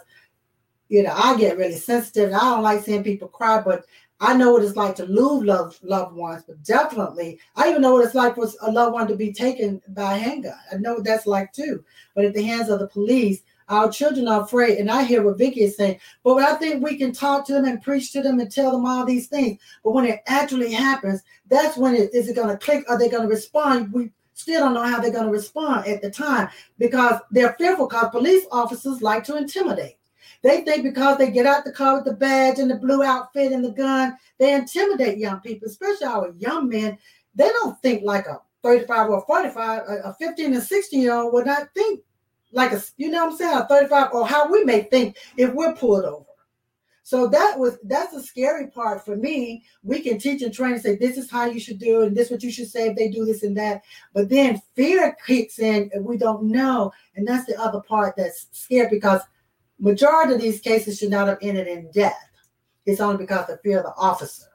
[0.88, 2.32] you know, I get really sensitive.
[2.32, 3.84] I don't like seeing people cry, but
[4.24, 7.92] I know what it's like to lose love, loved ones, but definitely, I even know
[7.92, 10.58] what it's like for a loved one to be taken by a handgun.
[10.72, 11.84] I know what that's like too.
[12.16, 14.78] But at the hands of the police, our children are afraid.
[14.78, 17.66] And I hear what Vicky is saying, but I think we can talk to them
[17.66, 19.60] and preach to them and tell them all these things.
[19.84, 22.90] But when it actually happens, that's when it is it going to click?
[22.90, 23.92] Are they going to respond?
[23.92, 27.90] We still don't know how they're going to respond at the time because they're fearful
[27.90, 29.98] because police officers like to intimidate.
[30.42, 33.52] They think because they get out the car with the badge and the blue outfit
[33.52, 36.98] and the gun, they intimidate young people, especially our young men.
[37.36, 41.34] They don't think like a 35 or 45, a, a 15 and 16 year old
[41.34, 42.02] would not think
[42.52, 45.54] like a, you know what I'm saying, a 35 or how we may think if
[45.54, 46.26] we're pulled over.
[47.06, 49.64] So that was that's the scary part for me.
[49.84, 52.18] We can teach and train and say this is how you should do it, and
[52.18, 53.84] this is what you should say if they do this and that.
[54.14, 56.94] But then fear kicks in and we don't know.
[57.16, 59.22] And that's the other part that's scary because
[59.84, 62.30] majority of these cases should not have ended in death.
[62.86, 64.48] It's only because of fear of the officer,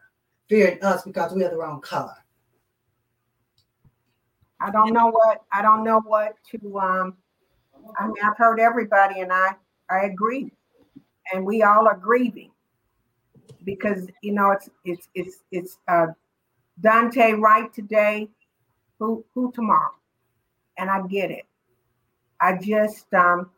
[0.49, 2.17] fearing us because we are the wrong color.
[4.61, 7.17] I don't know what I don't know what to um
[7.97, 9.53] I mean I've heard everybody and I
[9.91, 10.51] I agree.
[11.33, 12.51] And we all are grieving
[13.65, 16.07] because you know it's it's it's it's uh
[16.81, 18.29] Daunte Wright today,
[18.99, 19.93] who who tomorrow?
[20.79, 21.45] And I get it.
[22.41, 23.51] I just um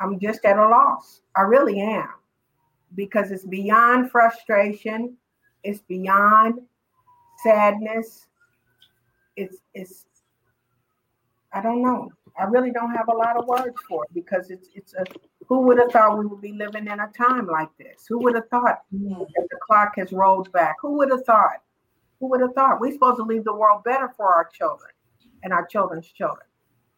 [0.00, 1.22] I'm just at a loss.
[1.36, 2.08] I really am.
[2.94, 5.16] Because it's beyond frustration,
[5.62, 6.60] it's beyond
[7.42, 8.26] sadness,
[9.36, 10.06] it's it's
[11.52, 12.10] I don't know.
[12.38, 15.04] I really don't have a lot of words for it because it's it's a
[15.48, 18.04] who would have thought we would be living in a time like this?
[18.08, 19.18] Who would have thought mm.
[19.18, 20.76] that the clock has rolled back?
[20.82, 21.62] Who would have thought?
[22.20, 22.80] Who would have thought?
[22.80, 24.90] We're supposed to leave the world better for our children
[25.42, 26.46] and our children's children.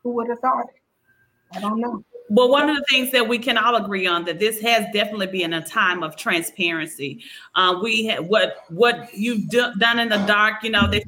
[0.03, 1.57] Who would have thought it?
[1.57, 2.05] I don't know.
[2.31, 5.29] Well, one of the things that we can all agree on that this has definitely
[5.29, 7.23] been a time of transparency.
[7.55, 11.03] Uh, we have, what what you've do, done in the dark, you know, that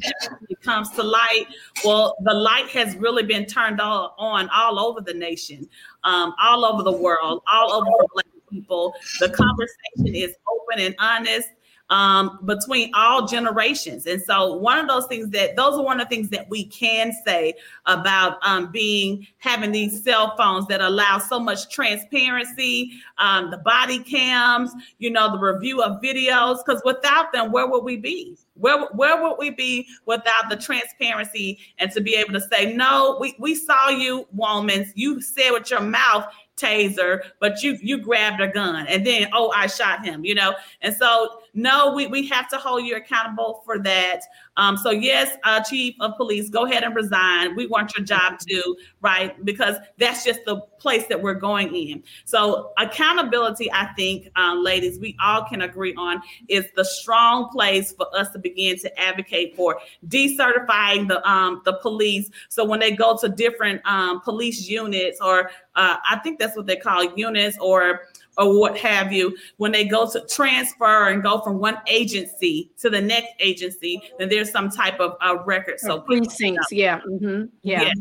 [0.62, 1.46] comes to light.
[1.84, 5.68] Well, the light has really been turned all, on all over the nation,
[6.04, 8.94] um, all over the world, all over for Black people.
[9.20, 11.50] The conversation is open and honest
[11.90, 14.06] um, between all generations.
[14.06, 16.64] And so, one of those things that those are one of the things that we
[16.64, 17.54] can say
[17.86, 23.98] about um, being having these cell phones that allow so much transparency, um, the body
[23.98, 26.58] cams, you know, the review of videos.
[26.64, 28.36] Because without them, where would we be?
[28.54, 33.16] Where, where would we be without the transparency and to be able to say, no,
[33.18, 34.92] we, we saw you, woman.
[34.94, 36.26] You said with your mouth
[36.60, 40.54] taser, but you you grabbed a gun and then oh I shot him, you know.
[40.82, 44.20] And so no, we, we have to hold you accountable for that.
[44.56, 47.56] Um, so yes, uh, chief of police, go ahead and resign.
[47.56, 49.42] We want your job too, right?
[49.44, 52.02] Because that's just the place that we're going in.
[52.24, 57.92] So accountability, I think, um, ladies, we all can agree on is the strong place
[57.92, 62.30] for us to begin to advocate for decertifying the um, the police.
[62.48, 66.66] So when they go to different um, police units, or uh, I think that's what
[66.66, 68.02] they call units, or
[68.40, 72.88] or what have you, when they go to transfer and go from one agency to
[72.88, 75.78] the next agency, then there's some type of uh, record.
[75.78, 77.00] So precincts, yeah.
[77.00, 77.44] Mm-hmm.
[77.62, 77.92] yeah.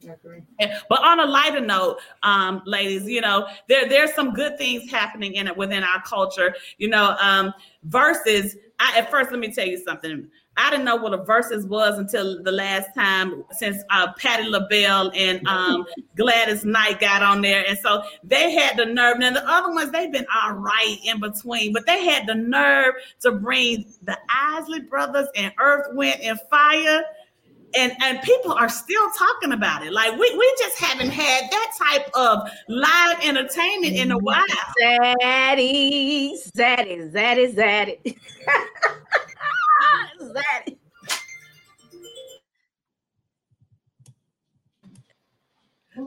[0.00, 0.78] yeah.
[0.88, 5.34] But on a lighter note, um, ladies, you know, there there's some good things happening
[5.34, 6.54] in it within our culture.
[6.76, 7.52] You know, um,
[7.88, 10.28] Verzuz I, at first, let me tell you something.
[10.58, 15.12] I didn't know what a Verzuz was until the last time since uh, Patti LaBelle
[15.14, 17.64] and um, Gladys Knight got on there.
[17.66, 19.20] And so they had the nerve.
[19.20, 22.94] Now, the other ones, they've been all right in between, but they had the nerve
[23.20, 27.04] to bring the Isley Brothers and Earth, Wind, and Fire.
[27.76, 29.92] And, and people are still talking about it.
[29.92, 34.42] Like we, we just haven't had that type of live entertainment in a while.
[34.82, 38.16] Zaddy, zaddy, zaddy, zaddy.
[40.34, 40.64] that?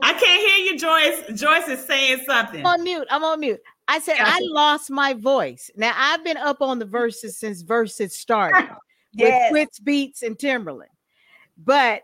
[0.00, 1.40] I can't hear you, Joyce.
[1.40, 2.60] Joyce is saying something.
[2.60, 3.06] I'm on mute.
[3.10, 3.60] I'm on mute.
[3.88, 5.70] I said I lost my voice.
[5.76, 8.70] Now I've been up on the Verzuz since Verzuz started
[9.12, 9.52] yes.
[9.52, 10.86] with Swizz Beatz and Timbaland,
[11.58, 12.02] but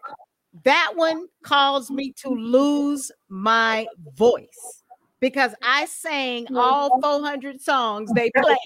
[0.64, 4.83] that one caused me to lose my voice
[5.20, 8.57] because I sang all 400 songs they played.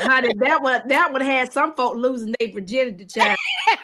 [0.00, 3.36] Honey, that one that one had some folk losing their virginity, child.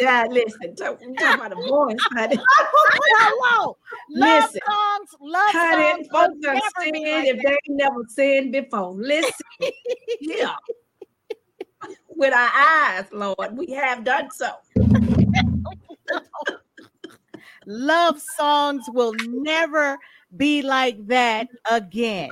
[0.00, 2.38] yeah, listen, talk, talk about a voice, honey.
[2.38, 3.76] Hello.
[4.10, 6.08] Love listen, songs, love honey, songs.
[6.12, 8.92] Folks are saying like if they never sinned before.
[8.92, 9.32] Listen,
[10.20, 10.56] yeah.
[12.08, 14.50] With our eyes, Lord, we have done so.
[17.66, 19.98] love songs will never
[20.36, 22.30] be like that again.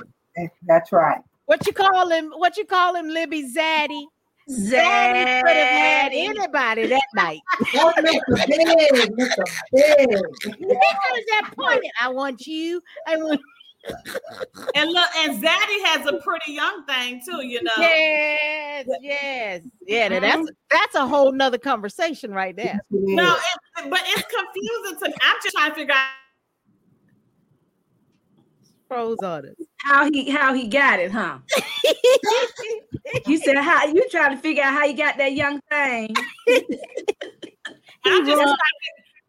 [0.63, 1.21] That's right.
[1.45, 2.31] What you call him?
[2.35, 4.05] What you call him, Libby Zaddy?
[4.49, 7.41] Zaddy could have had anybody that night.
[7.73, 8.47] That's Mr.
[8.47, 9.43] Big, Mr.
[9.73, 10.09] Big.
[10.43, 11.89] He could have just pointed.
[11.99, 12.81] I want you.
[13.07, 13.41] I want.
[14.75, 17.71] and look, and Zaddy has a pretty young thing too, you know.
[17.77, 20.09] Yes, yes, yeah.
[20.09, 20.21] Mm-hmm.
[20.21, 22.79] That's that's a whole nother conversation right there.
[22.89, 25.15] No, it, but it's confusing to me.
[25.21, 26.09] I'm just trying to figure out
[28.87, 29.55] Froze on us.
[29.77, 31.39] How he how he got it, huh?
[33.27, 36.13] you said, "How you trying to figure out how you got that young thing?"
[38.05, 38.57] I'm just trying to,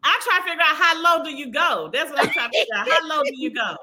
[0.03, 1.89] I'm trying to figure out how low do you go.
[1.91, 2.89] That's what I'm trying to figure out.
[2.89, 3.75] How low do you go?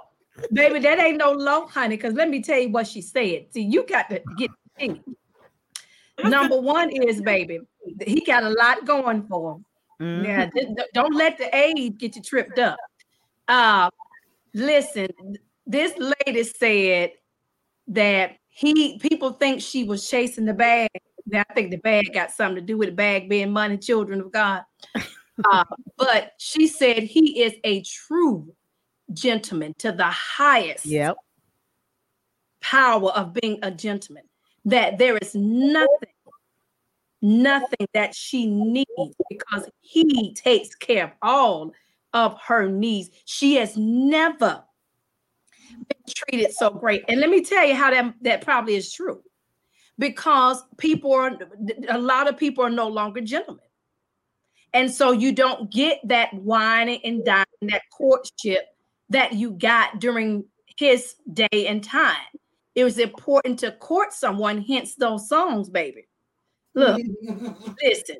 [0.53, 1.97] Baby, that ain't no low, honey.
[1.97, 3.47] Because let me tell you what she said.
[3.51, 4.51] See, you got to get
[6.25, 7.61] Number one is, baby,
[8.07, 9.65] he got a lot going for him.
[10.01, 10.25] Mm-hmm.
[10.25, 10.49] Yeah,
[10.93, 12.77] don't let the age get you tripped up.
[13.47, 13.91] Uh,
[14.53, 15.09] listen,
[15.67, 17.13] this lady said
[17.89, 20.91] that he people think she was chasing the bag.
[21.27, 24.21] Now, I think the bag got something to do with the bag being money, children
[24.21, 24.63] of God.
[25.51, 25.65] Uh,
[25.97, 28.55] but she said he is a true
[29.13, 31.17] gentleman to the highest yep.
[32.61, 34.23] power of being a gentleman.
[34.65, 35.89] That there is nothing,
[37.21, 41.73] nothing that she needs because he takes care of all
[42.13, 43.11] of her needs.
[43.25, 44.64] She has never
[45.71, 47.05] been treated so great.
[47.09, 49.23] And let me tell you how that, that probably is true.
[49.99, 51.39] Because people are
[51.89, 53.65] a lot of people are no longer gentlemen.
[54.73, 58.67] And so you don't get that whining and dining, that courtship
[59.11, 60.45] that you got during
[60.77, 62.17] his day and time.
[62.75, 66.09] It was important to court someone, hence those songs, baby.
[66.75, 67.01] Look,
[67.83, 68.17] listen,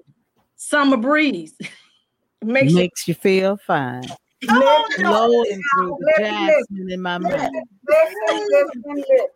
[0.55, 1.55] summer breeze
[2.45, 4.05] makes, makes you, you feel fine.
[4.47, 7.51] Flowing through the jasmine in my mouth.
[7.89, 9.27] Listen, listen, listen.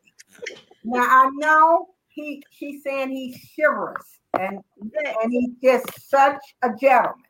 [0.85, 4.05] Now I know he she's saying he's shivers
[4.39, 7.25] and and he's just such a gentleman.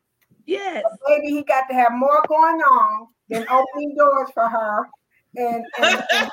[0.46, 0.82] Yes.
[0.82, 4.88] But maybe he got to have more going on than opening doors for her.
[5.36, 6.30] And, and, and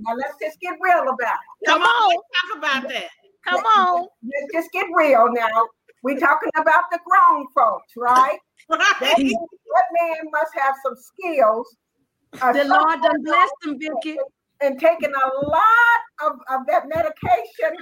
[0.00, 1.66] now let's just get real about it.
[1.66, 3.08] Come on, talk about that.
[3.46, 4.08] Come on.
[4.22, 5.68] Let's just get real now.
[6.02, 8.38] We're talking about the grown folks, right?
[8.68, 11.76] That, that man must have some skills.
[12.40, 14.18] Uh, the Lord done blessed him, Vicky.
[14.60, 17.76] And taking a lot of, of that medication.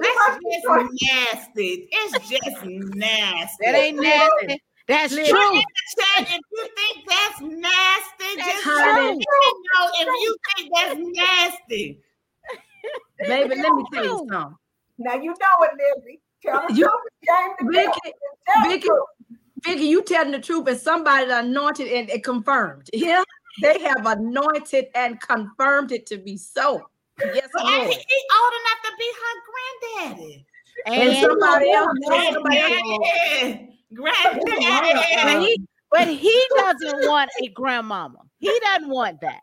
[0.00, 0.66] That's just
[1.02, 1.88] nasty.
[1.90, 3.56] It's just nasty.
[3.60, 4.62] That ain't nasty.
[4.88, 5.54] That's Put true.
[5.54, 9.24] In the chat if you think that's nasty, that's just let me
[9.74, 12.00] know if you think that's nasty.
[13.20, 14.56] Baby, let me tell you something.
[14.98, 16.20] Now you know it, Lizzie.
[16.44, 17.72] Tell you, truth.
[17.72, 18.12] Vicky,
[18.64, 18.88] Vicky,
[19.64, 22.88] Vicky, you telling the truth, and somebody anointed and, and confirmed.
[22.94, 23.22] Yeah,
[23.60, 26.88] they have anointed and confirmed it to be so.
[27.32, 27.88] Yes, but Lord.
[27.88, 29.34] He, he old enough to be her
[30.08, 30.46] granddaddy.
[30.86, 31.90] And, and somebody else,
[32.32, 33.68] somebody else.
[33.94, 34.96] Granddaddy.
[35.22, 38.18] But he, but he doesn't want a grandmama.
[38.38, 39.40] He doesn't want that.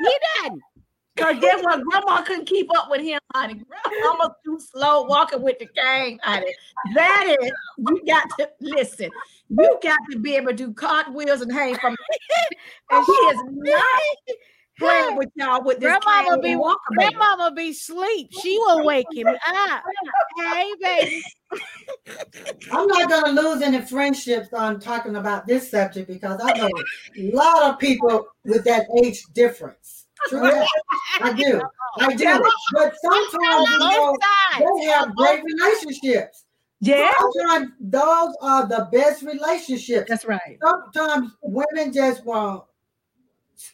[0.00, 0.62] He doesn't.
[1.20, 1.82] Cause guess what?
[1.84, 3.62] Grandma couldn't keep up with him, honey.
[4.02, 6.54] Grandma's too slow walking with the cane, honey.
[6.94, 9.10] That is, you got to listen.
[9.48, 11.96] You got to be able to do cartwheels and hang from.
[12.90, 14.02] and she is not
[14.78, 15.88] playing with y'all with this.
[15.88, 16.96] Grandmama be walking.
[16.96, 18.28] grandmama be sleep.
[18.32, 19.82] She will wake him up.
[20.38, 21.22] Hey, baby.
[22.72, 26.70] I'm not gonna lose any friendships on talking about this subject because I know
[27.18, 29.99] a lot of people with that age difference.
[30.28, 30.62] True,
[31.20, 31.60] I do.
[31.98, 32.44] I do.
[32.72, 34.16] But sometimes you know,
[34.58, 36.44] they have great relationships.
[36.80, 37.12] Yeah.
[37.18, 40.08] Sometimes those are the best relationships.
[40.08, 40.58] That's right.
[40.62, 42.64] Sometimes women just want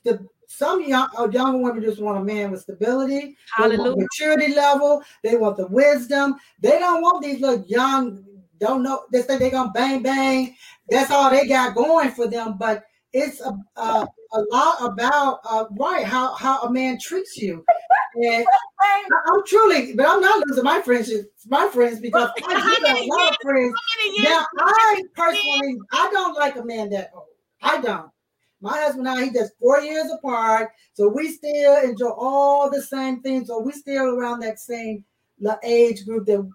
[0.05, 3.97] the some young uh, younger women just want a man with stability, Hallelujah.
[3.97, 5.03] maturity level.
[5.23, 6.37] They want the wisdom.
[6.61, 8.25] They don't want these little young,
[8.59, 9.05] don't know.
[9.13, 10.57] They say they're gonna bang bang.
[10.89, 12.57] That's all they got going for them.
[12.59, 17.65] But it's a a, a lot about uh, right how how a man treats you.
[18.17, 18.47] And
[19.29, 23.31] I'm truly, but I'm not losing my friendships, my friends because I have a lot
[23.33, 23.75] of friends.
[24.21, 27.27] Now, I personally, I don't like a man that old.
[27.61, 28.11] I don't.
[28.63, 32.81] My husband and I, he just four years apart, so we still enjoy all the
[32.81, 33.49] same things.
[33.49, 35.05] So we still around that same
[35.63, 36.49] age group that,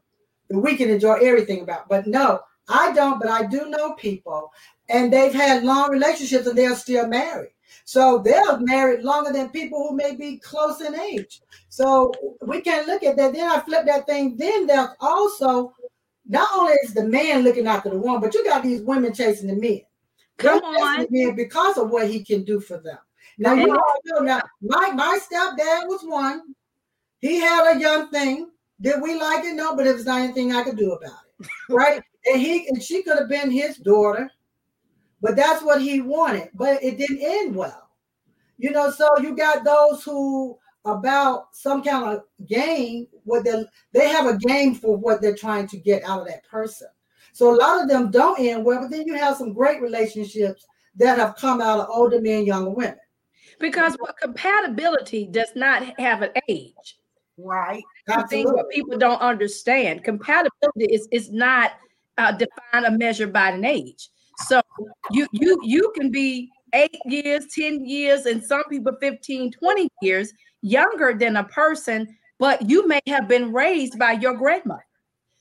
[0.50, 1.88] that we can enjoy everything about.
[1.90, 3.20] But no, I don't.
[3.20, 4.52] But I do know people,
[4.90, 7.52] and they've had long relationships, and they're still married.
[7.92, 11.42] So they're married longer than people who may be close in age.
[11.68, 13.34] So we can't look at that.
[13.34, 14.38] Then I flip that thing.
[14.38, 15.74] Then there's also
[16.26, 19.48] not only is the man looking after the woman, but you got these women chasing
[19.48, 19.82] the men.
[20.38, 21.06] Come on.
[21.10, 22.98] Men because of what he can do for them.
[23.38, 26.56] Now you all know now my, my stepdad was one.
[27.20, 28.52] He had a young thing.
[28.80, 29.56] Did we like it?
[29.56, 31.48] No, but it was not anything I could do about it.
[31.70, 32.02] Right?
[32.26, 34.30] and he and she could have been his daughter
[35.22, 37.81] but that's what he wanted but it didn't end well
[38.62, 44.08] you know so you got those who about some kind of game what they they
[44.08, 46.88] have a game for what they're trying to get out of that person
[47.34, 50.66] so a lot of them don't end well but then you have some great relationships
[50.96, 52.98] that have come out of older men, younger women.
[53.60, 57.00] Because what compatibility does not have an age.
[57.38, 57.84] Right.
[58.10, 60.04] I think what people don't understand.
[60.04, 61.74] Compatibility is, is not
[62.18, 64.10] uh, defined or measured by an age.
[64.48, 64.62] So
[65.12, 70.34] you you you can be eight years, 10 years, and some people 15, 20 years
[70.62, 72.08] younger than a person,
[72.40, 74.86] but you may have been raised by your grandmother.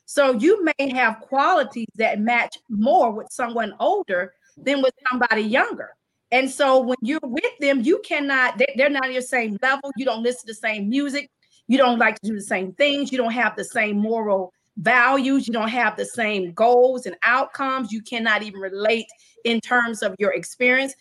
[0.07, 5.91] So you may have qualities that match more with someone older than with somebody younger.
[6.33, 9.91] And so when you're with them, you cannot, they, they're not your same level.
[9.97, 11.31] You don't listen to the same music.
[11.69, 13.13] You don't like to do the same things.
[13.13, 15.47] You don't have the same moral values.
[15.47, 17.93] You don't have the same goals and outcomes.
[17.93, 19.07] You cannot even relate
[19.45, 20.95] in terms of your experience.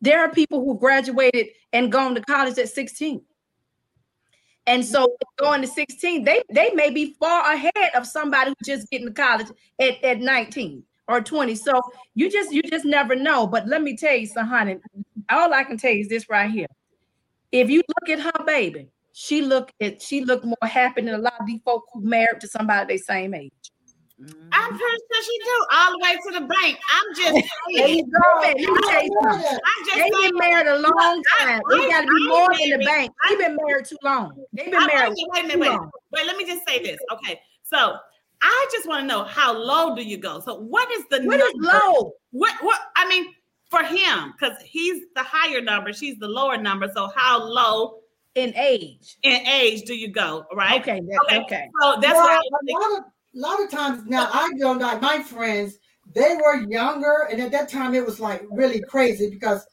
[0.00, 3.22] There are people who graduated and gone to college at 16.
[4.66, 8.90] And so going to 16, they, they may be far ahead of somebody who just
[8.90, 11.54] getting to college at, at 19 or 20.
[11.54, 11.80] So
[12.14, 13.46] you just you just never know.
[13.46, 14.80] But let me tell you something.
[15.30, 16.66] All I can tell you is this right here.
[17.52, 21.18] If you look at her baby, she look at she looked more happy than a
[21.18, 23.52] lot of these folks who married to somebody they same age.
[24.20, 24.48] Mm-hmm.
[24.52, 26.78] I'm pretty sure she do all the way to the bank.
[26.92, 28.10] I'm just saying.
[28.42, 29.20] Let me tell you.
[29.24, 31.60] I'm just They've been married a long time.
[31.70, 33.12] They got to be more in the bank.
[33.28, 34.32] They've been married too long.
[34.52, 35.14] They've been married.
[35.16, 35.58] Wait a minute.
[35.58, 35.80] Wait,
[36.12, 36.26] wait.
[36.26, 36.98] Let me just say this.
[37.12, 37.96] Okay, so
[38.40, 40.40] I just want to know how low do you go?
[40.40, 41.36] So what is the number?
[41.36, 42.12] what is low?
[42.30, 43.26] What what I mean
[43.68, 46.88] for him because he's the higher number, she's the lower number.
[46.94, 48.00] So how low
[48.34, 49.16] in age?
[49.22, 50.44] In age do you go?
[50.54, 50.80] Right?
[50.80, 51.00] Okay.
[51.26, 51.40] okay.
[51.40, 51.68] okay.
[51.80, 53.04] So that's well, what
[53.34, 55.78] a lot of times now I don't like my friends,
[56.14, 59.66] they were younger, and at that time it was like really crazy because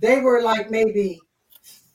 [0.00, 1.20] they were like maybe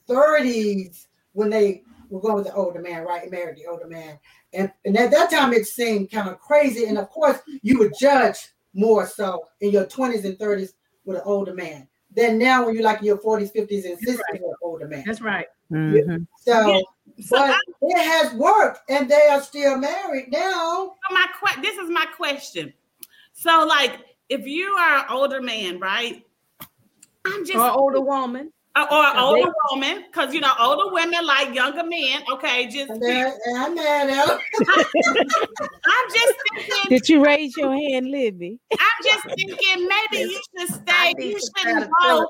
[0.08, 3.30] 30s when they were going with the older man, right?
[3.30, 4.20] Married the older man.
[4.54, 6.86] And, and at that time it seemed kind of crazy.
[6.86, 8.38] And of course, you would judge
[8.74, 10.74] more so in your 20s and 30s
[11.06, 11.88] with an older man.
[12.16, 14.34] than now when you're like in your 40s, 50s, and 60s right.
[14.34, 15.04] with an older man.
[15.06, 15.48] That's right.
[15.72, 16.24] Mm-hmm.
[16.40, 16.84] So
[17.18, 17.26] yeah.
[17.30, 20.96] But I, it has worked, and they are still married now.
[21.12, 22.74] My que- this is my question.
[23.34, 24.00] So, like,
[24.30, 26.24] if you are an older man, right?
[27.26, 28.52] I'm just or older woman.
[28.76, 32.22] Or an older they, woman, because you know, older women like younger men.
[32.32, 34.40] Okay, just I'm mad at
[34.70, 36.90] I'm just thinking.
[36.90, 38.60] Did you raise your hand, Libby?
[38.72, 41.16] I'm just thinking maybe you should stay.
[41.18, 42.28] You shouldn't go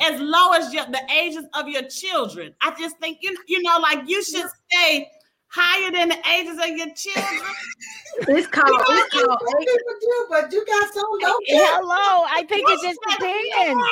[0.00, 2.54] as low as your, the ages of your children.
[2.60, 5.08] I just think you you know like you should stay
[5.48, 7.42] higher than the ages of your children.
[8.28, 8.68] it's called.
[8.68, 11.34] You know, it's called people do, but you got some low.
[11.46, 13.82] Hello, I think it just depends.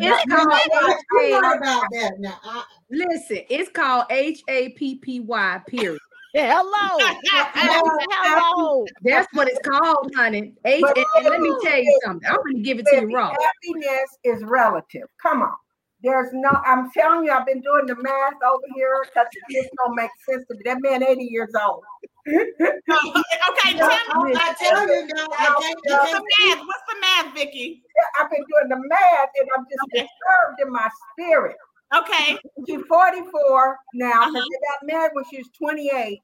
[0.00, 1.56] it's called.
[1.56, 2.38] about that now.
[2.42, 5.60] I, Listen, it's called H A P P Y.
[5.66, 6.00] Period.
[6.34, 7.18] Hello.
[7.54, 8.86] Hello.
[9.02, 10.52] That's what it's called, honey.
[10.64, 12.28] H- and, and, let me tell you something.
[12.28, 13.30] I'm going to give it to you raw.
[13.30, 15.08] Happiness is relative.
[15.22, 15.54] Come on.
[16.02, 19.70] There's no, I'm telling you, I've been doing the math over here because it just
[19.78, 20.60] don't make sense to me.
[20.64, 21.82] That man 80 years old.
[22.28, 24.34] okay, tell me.
[24.36, 25.26] I tell you now.
[25.56, 26.58] What's the math?
[26.60, 27.82] What's the math, Vicky?
[28.20, 30.06] I've been doing the math and I'm just okay.
[30.06, 31.56] disturbed in my spirit.
[31.94, 32.38] Okay.
[32.66, 34.32] She's 44 now uh-huh.
[34.32, 36.20] they got married when she was 28.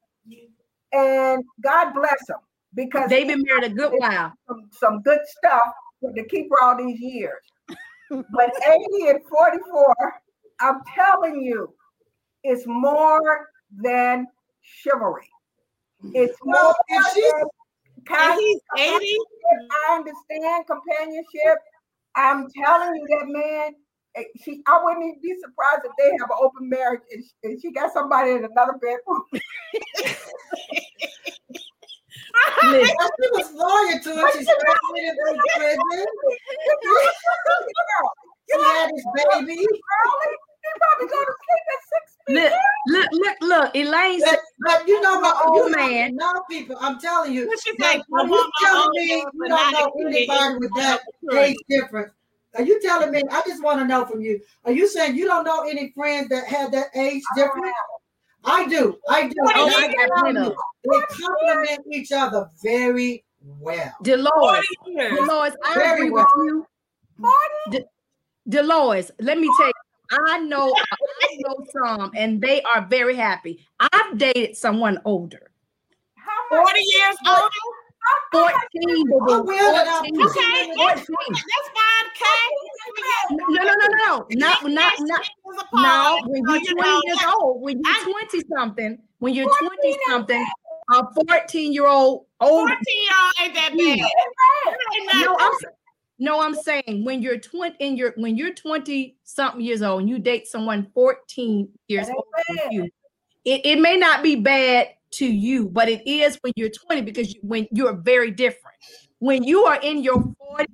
[0.93, 2.39] And God bless them
[2.75, 4.33] because they've been married a good while.
[4.49, 5.73] Some, some good stuff
[6.15, 7.43] to keep her all these years.
[8.11, 8.53] but
[9.01, 9.95] 80 and 44,
[10.61, 11.75] I'm telling you,
[12.45, 13.49] it's more
[13.83, 14.27] than
[14.63, 15.29] chivalry.
[16.13, 17.47] It's more than
[18.11, 19.17] and he's 80.
[19.89, 21.59] I understand companionship.
[22.17, 23.75] I'm telling you that man
[24.43, 27.61] she I wouldn't even be surprised if they have an open marriage and she, and
[27.61, 29.25] she got somebody in another bedroom.
[32.63, 34.33] she was loyal to it.
[34.35, 36.07] She's graduated from prison.
[38.51, 39.55] She had his baby.
[39.55, 39.67] He
[40.79, 42.05] probably go to sleep at six.
[42.27, 42.53] Look,
[42.87, 46.17] look, look, look, Elaine but, but you know my old man.
[46.17, 47.47] Now, people, I'm telling you.
[47.47, 48.03] What you think?
[48.09, 51.01] You telling me you don't know anybody with that
[51.35, 52.13] age difference
[52.57, 53.23] are you telling me?
[53.31, 54.41] I just want to know from you.
[54.65, 57.73] Are you saying you don't know any friends that had that age difference?
[58.45, 58.99] I do.
[59.09, 59.35] I do.
[59.41, 59.87] Oh, I
[60.33, 63.93] you, they complement each other very well.
[64.03, 66.27] Dolores, Dolores, I very agree well.
[66.37, 66.67] with you.
[67.71, 67.85] De-
[68.49, 69.73] Dolores, let me tell you.
[70.13, 73.67] I know, I know some, and they are very happy.
[73.81, 75.51] I've dated someone older.
[76.51, 77.49] 40 years older?
[78.33, 78.53] 14.
[79.13, 80.23] Oh, 14.
[80.23, 82.51] Okay, that's, that's fine, Kay.
[83.31, 84.27] No, no, no, no.
[84.33, 85.29] Not, not, not.
[85.73, 90.47] No, when you're 20 years old, when you're 20 something, when you're 20 something,
[90.93, 95.23] a 14 year old old 14 year old ain't that bad.
[95.23, 95.53] No, I'm
[96.19, 100.11] No, I'm saying when you're 20 in your when you're 20 something years old and
[100.11, 102.25] you date someone 14 years old
[102.71, 102.91] you,
[103.45, 107.35] it, it may not be bad to you, but it is when you're 20 because
[107.35, 108.77] you, when you're very different.
[109.19, 110.67] When you are in your 40s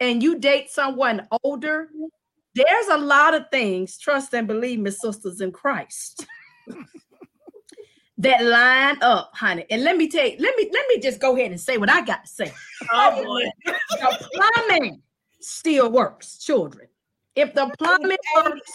[0.00, 1.90] and you date someone older,
[2.54, 6.26] there's a lot of things, trust and believe me, sisters in Christ.
[8.18, 9.64] that line up, honey.
[9.70, 11.90] And let me tell you, let me let me just go ahead and say what
[11.90, 12.52] I got to say.
[12.92, 13.44] Oh boy.
[13.64, 14.28] the
[14.66, 15.02] plumbing
[15.40, 16.88] still works, children.
[17.36, 18.70] If the plumbing works,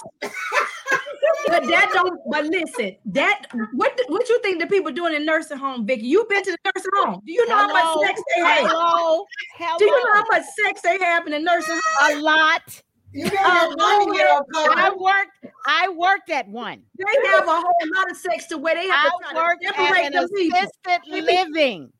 [1.48, 2.20] but that don't.
[2.30, 3.44] But listen, that
[3.74, 6.06] what what you think the people doing in nursing home, Vicky?
[6.08, 7.22] You've been to the nursing home.
[7.26, 7.74] Do you know Hello.
[7.74, 8.70] how much sex they have?
[8.70, 9.26] Hello.
[9.58, 9.78] Hello.
[9.80, 12.20] Do you know how much sex they have in the nursing home?
[12.20, 12.82] A lot.
[13.12, 14.44] You got that money, girl,
[14.76, 15.54] I worked.
[15.68, 16.82] I worked at one.
[16.98, 19.62] They have a whole lot of sex to where they have I to try worked
[19.62, 20.58] to at separate an the people.
[20.58, 21.92] assisted living.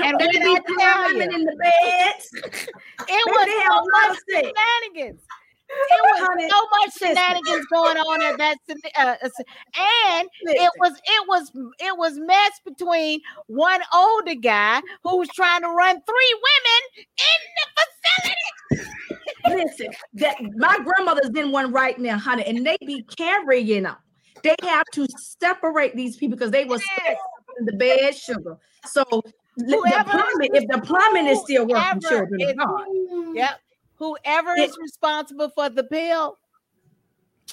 [0.00, 0.74] And They when be I tell
[1.08, 2.30] climbing you, in the beds.
[2.68, 5.20] it was they so a lot much of shenanigans.
[5.72, 8.56] It was so much shenanigans going on at that,
[8.98, 9.28] uh, uh,
[10.14, 15.62] and it was it was it was mess between one older guy who was trying
[15.62, 18.82] to run three women in the
[19.52, 19.64] facility.
[19.64, 23.96] Listen, that my grandmother's in one right now, honey, and they be carrying them.
[24.42, 25.06] They have to
[25.40, 27.16] separate these people because they was Yes.
[27.58, 28.58] in the bed sugar.
[28.86, 29.22] So li-
[29.56, 32.86] the Whoever- plumbing, if the plumbing is still working, Whoever children God.
[33.34, 33.60] Yep.
[34.00, 36.38] Whoever It- is responsible for the bill,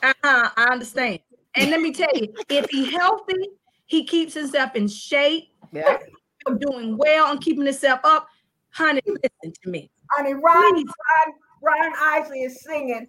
[0.01, 1.19] Uh-huh, I understand.
[1.55, 3.49] And let me tell you, if he healthy,
[3.87, 5.97] he keeps himself in shape, yeah.
[6.45, 8.27] I'm doing well, and keeping himself up.
[8.69, 9.89] Honey, listen to me.
[10.11, 10.85] Honey, Ron, Please.
[10.85, 11.33] Ron,
[11.63, 13.07] Ron Isley is singing.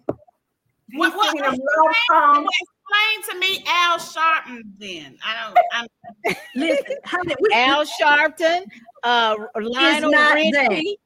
[0.89, 2.47] He's What- what- singing a love song.
[2.59, 5.17] Explain to me Al Sharpton then.
[5.23, 8.65] I don't I'm Listen, honey, Al Sharpton,
[9.03, 10.99] uh, Lionel Richie.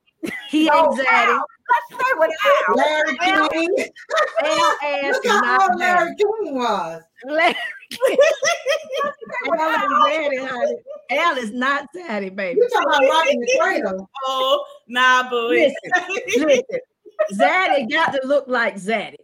[0.49, 1.05] He No, ain't zaddy.
[1.07, 1.45] Al.
[1.69, 2.32] Let's stay with
[2.67, 2.76] Al.
[2.76, 3.76] Larry Al- King.
[4.43, 5.80] Al ass Look how old.
[5.80, 7.01] Larry King was.
[7.26, 7.55] Larry-
[9.59, 10.76] Al is zaddy, honey.
[11.11, 12.59] Al is not zaddy, baby.
[12.59, 14.09] You talking about rocking the cradle?
[14.26, 15.49] oh nah boo.
[15.49, 15.76] Listen,
[16.38, 16.63] listen.
[17.34, 19.15] Zaddy got to look like Zaddy.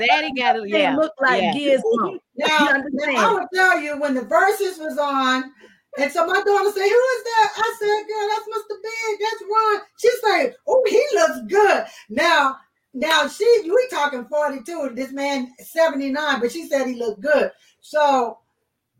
[0.00, 0.70] Zaddy got it.
[0.70, 0.96] They Yeah.
[0.96, 1.52] look like yeah.
[1.54, 2.18] Gizmo.
[2.36, 3.30] Now, now.
[3.30, 5.52] I would tell you when the Verzuz was on,
[5.98, 8.76] and so my daughter said, "Who is that?" I said, "Girl, that's Mr.
[8.82, 9.20] Big.
[9.20, 12.56] That's Ron." She said, "Oh, he looks good." Now,
[12.92, 14.90] now she we talking forty two.
[14.94, 17.50] This man seventy nine, but she said he looked good.
[17.80, 18.38] So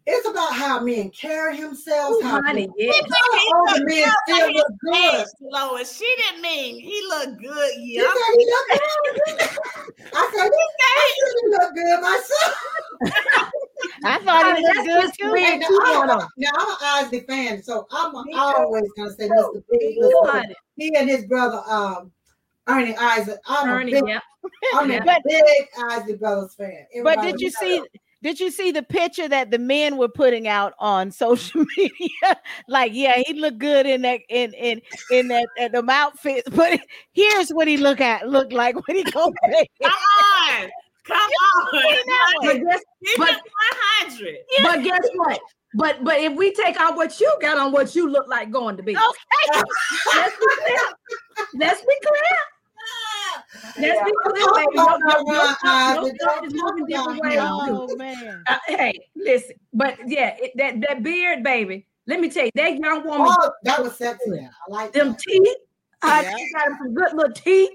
[0.07, 2.19] it's about how men carry themselves.
[2.19, 3.05] Ooh, how honey, yes.
[3.11, 5.27] how older men still look good.
[5.41, 7.71] Lois, she didn't mean he looked good.
[7.75, 8.03] She Yeah.
[8.03, 9.49] said he looked good.
[10.15, 13.51] I said, I said he looked good myself.
[14.05, 15.33] I thought Honey, it was good just too.
[15.33, 15.55] weird.
[15.55, 18.39] And too, I'm, a, now I'm an Isley fan, so I'm Me too.
[18.39, 19.63] always gonna say Mr.
[19.71, 19.97] Big.
[19.97, 20.43] Ooh, looks good.
[20.43, 20.55] honey.
[20.77, 22.11] He and his brother, um,
[22.67, 23.39] Ernie Isaac.
[23.47, 24.21] I'm Ernie, a big, yeah.
[24.75, 25.45] I'm a But- big
[25.91, 26.87] Isley Brothers fan.
[27.03, 27.57] But did you knows.
[27.59, 27.83] see?
[28.23, 32.41] Did you see the picture that the men were putting out on social media?
[32.69, 34.81] like, yeah, he looked good in that in in
[35.11, 36.49] in that in them outfits.
[36.49, 36.81] But
[37.13, 39.67] here's what he look at look like when he go bed.
[39.83, 39.93] Come
[40.63, 40.71] on.
[41.07, 41.69] Come on.
[42.43, 42.81] But guess,
[43.19, 43.41] but-
[44.09, 44.37] 100.
[44.63, 45.41] but guess what?
[45.77, 48.77] But but if we take out what you got on, what you look like going
[48.77, 48.97] to be.
[48.97, 49.61] Okay.
[50.15, 50.79] Let's be clear.
[51.55, 52.39] Let's be clear.
[53.81, 54.67] Let's be clear, baby.
[54.75, 57.35] about No, no, no, no, but stuff don't moving different ways.
[57.35, 57.41] too.
[57.41, 58.45] Oh man.
[58.47, 61.87] Uh, hey, listen, but yeah, it, that that beard, baby.
[62.07, 64.31] Let me tell you, that young woman, Oh, that was sexy.
[64.31, 64.51] Now.
[64.69, 65.19] I like them that.
[65.19, 65.57] teeth,
[66.03, 66.37] honey, Yeah.
[66.37, 67.71] she got some good little teeth,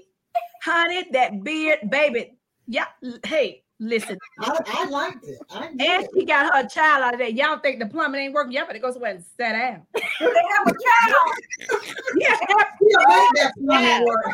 [0.62, 1.04] honey.
[1.12, 2.38] That beard, baby.
[2.72, 2.84] Yeah,
[3.26, 5.40] hey, listen, I, I liked it.
[5.50, 6.06] I and did.
[6.14, 7.28] she got her child out of there.
[7.28, 8.52] Y'all think the plumbing ain't working?
[8.52, 9.82] Y'all better go somewhere and sit down.
[10.20, 11.34] They have a child.
[12.16, 14.24] Yeah, He'll make that plumbing work.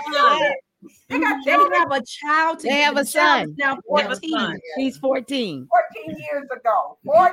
[1.08, 2.60] they got they have a child.
[2.60, 3.48] They have a The son.
[3.50, 4.30] is Now They have a 14.
[4.30, 4.58] son.
[4.76, 5.66] He's 14.
[6.04, 6.98] 14 years ago.
[7.06, 7.32] 14.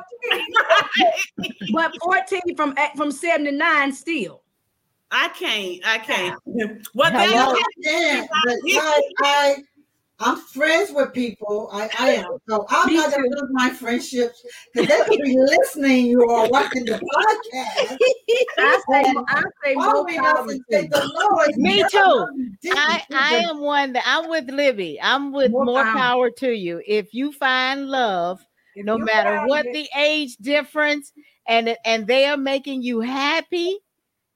[1.74, 4.41] but 14 from eh, from 79 still.
[5.12, 5.82] I can't.
[5.86, 6.39] I can't.
[6.93, 7.56] What Hello?
[7.86, 9.64] that
[10.24, 11.70] I'm friends with people.
[11.74, 12.38] I, I am.
[12.48, 16.06] So I'm Me not going to lose my friendships because they could be listening.
[16.06, 17.98] You are watching the podcast.
[18.58, 21.50] I say, I say more Following power to say the Lord.
[21.58, 22.72] Me too.
[22.76, 23.60] I, I am.
[23.60, 25.00] one that I'm with Libby.
[25.02, 25.94] I'm with More more, power.
[25.98, 26.30] power.
[26.32, 26.82] to you.
[26.88, 28.40] If you find love,
[28.78, 31.12] no matter what it- the age difference,
[31.48, 33.78] and and they are making you happy,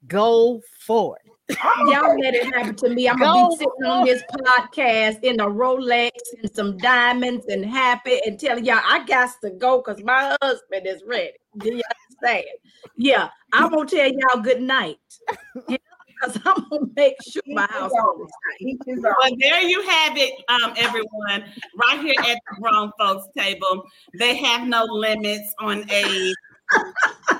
[0.05, 1.26] go for it.
[1.49, 3.07] Y'all let it happen to me.
[3.07, 8.19] I'm gonna be sitting on this podcast in a Rolex and some diamonds and happy
[8.25, 11.33] and telling y'all I got to go because my husband is ready.
[11.57, 11.81] Do you
[12.21, 12.45] understand?
[12.97, 14.97] Yeah, I'm gonna tell y'all good night.
[16.19, 17.91] because I'm gonna make sure my house.
[18.59, 21.45] is Well, there you have it, um, everyone.
[21.75, 23.83] Right here at the grown folks table,
[24.17, 26.35] they have no limits on age.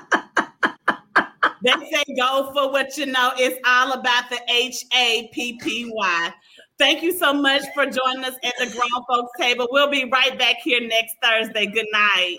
[1.62, 3.32] they say go for what you know.
[3.36, 6.34] It's all about the H A P P Y.
[6.78, 9.66] Thank you so much for joining us at the grown folks table.
[9.70, 11.66] We'll be right back here next Thursday.
[11.66, 12.38] Good night.